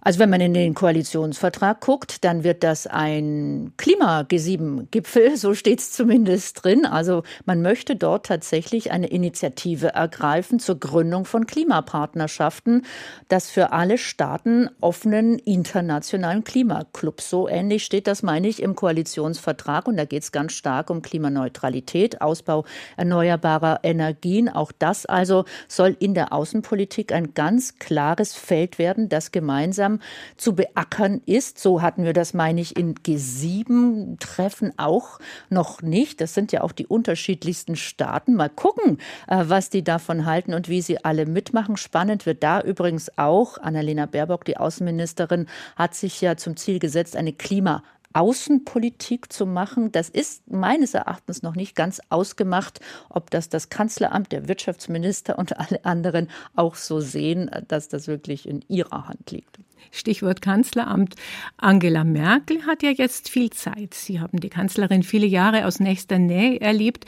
[0.03, 5.93] Also wenn man in den Koalitionsvertrag guckt, dann wird das ein Klima-G7-Gipfel, so steht es
[5.93, 6.87] zumindest drin.
[6.87, 12.87] Also man möchte dort tatsächlich eine Initiative ergreifen zur Gründung von Klimapartnerschaften,
[13.29, 17.29] das für alle Staaten offenen internationalen Klimaclubs.
[17.29, 19.87] So ähnlich steht das, meine ich, im Koalitionsvertrag.
[19.87, 22.65] Und da geht es ganz stark um Klimaneutralität, Ausbau
[22.97, 24.49] erneuerbarer Energien.
[24.49, 29.99] Auch das also soll in der Außenpolitik ein ganz klares Feld werden, das gemeinsam gemeinsam
[30.37, 31.59] zu beackern ist.
[31.59, 35.19] So hatten wir das, meine ich, in G7-Treffen auch
[35.49, 36.21] noch nicht.
[36.21, 38.35] Das sind ja auch die unterschiedlichsten Staaten.
[38.35, 38.99] Mal gucken,
[39.29, 41.77] äh, was die davon halten und wie sie alle mitmachen.
[41.77, 45.47] Spannend wird da übrigens auch, Annalena Baerbock, die Außenministerin,
[45.77, 49.93] hat sich ja zum Ziel gesetzt, eine Klima Außenpolitik zu machen.
[49.93, 55.59] Das ist meines Erachtens noch nicht ganz ausgemacht, ob das das Kanzleramt, der Wirtschaftsminister und
[55.59, 59.59] alle anderen auch so sehen, dass das wirklich in ihrer Hand liegt.
[59.91, 61.15] Stichwort Kanzleramt.
[61.57, 63.95] Angela Merkel hat ja jetzt viel Zeit.
[63.95, 67.07] Sie haben die Kanzlerin viele Jahre aus nächster Nähe erlebt.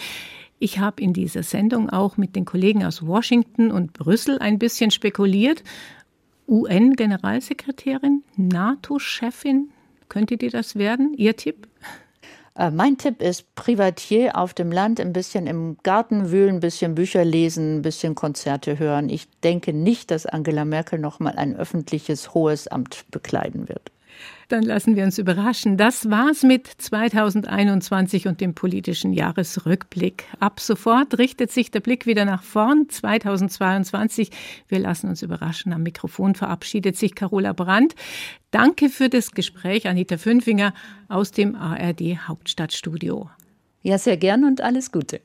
[0.59, 4.91] Ich habe in dieser Sendung auch mit den Kollegen aus Washington und Brüssel ein bisschen
[4.91, 5.65] spekuliert.
[6.49, 9.71] UN-Generalsekretärin, NATO-Chefin,
[10.13, 11.15] könnte die das werden?
[11.17, 11.67] Ihr Tipp?
[12.55, 16.95] Äh, mein Tipp ist Privatier auf dem Land, ein bisschen im Garten wühlen, ein bisschen
[16.95, 19.09] Bücher lesen, ein bisschen Konzerte hören.
[19.09, 23.92] Ich denke nicht, dass Angela Merkel noch mal ein öffentliches hohes Amt bekleiden wird.
[24.53, 25.79] Dann lassen wir uns überraschen.
[25.79, 30.25] Das war's mit 2021 und dem politischen Jahresrückblick.
[30.41, 34.29] Ab sofort richtet sich der Blick wieder nach vorn 2022.
[34.69, 35.73] Wir lassen uns überraschen.
[35.73, 37.95] Am Mikrofon verabschiedet sich Carola Brandt.
[38.51, 40.75] Danke für das Gespräch, Anita Fünfinger
[41.09, 43.31] aus dem ARD Hauptstadtstudio.
[43.81, 45.23] Ja, sehr gern und alles Gute.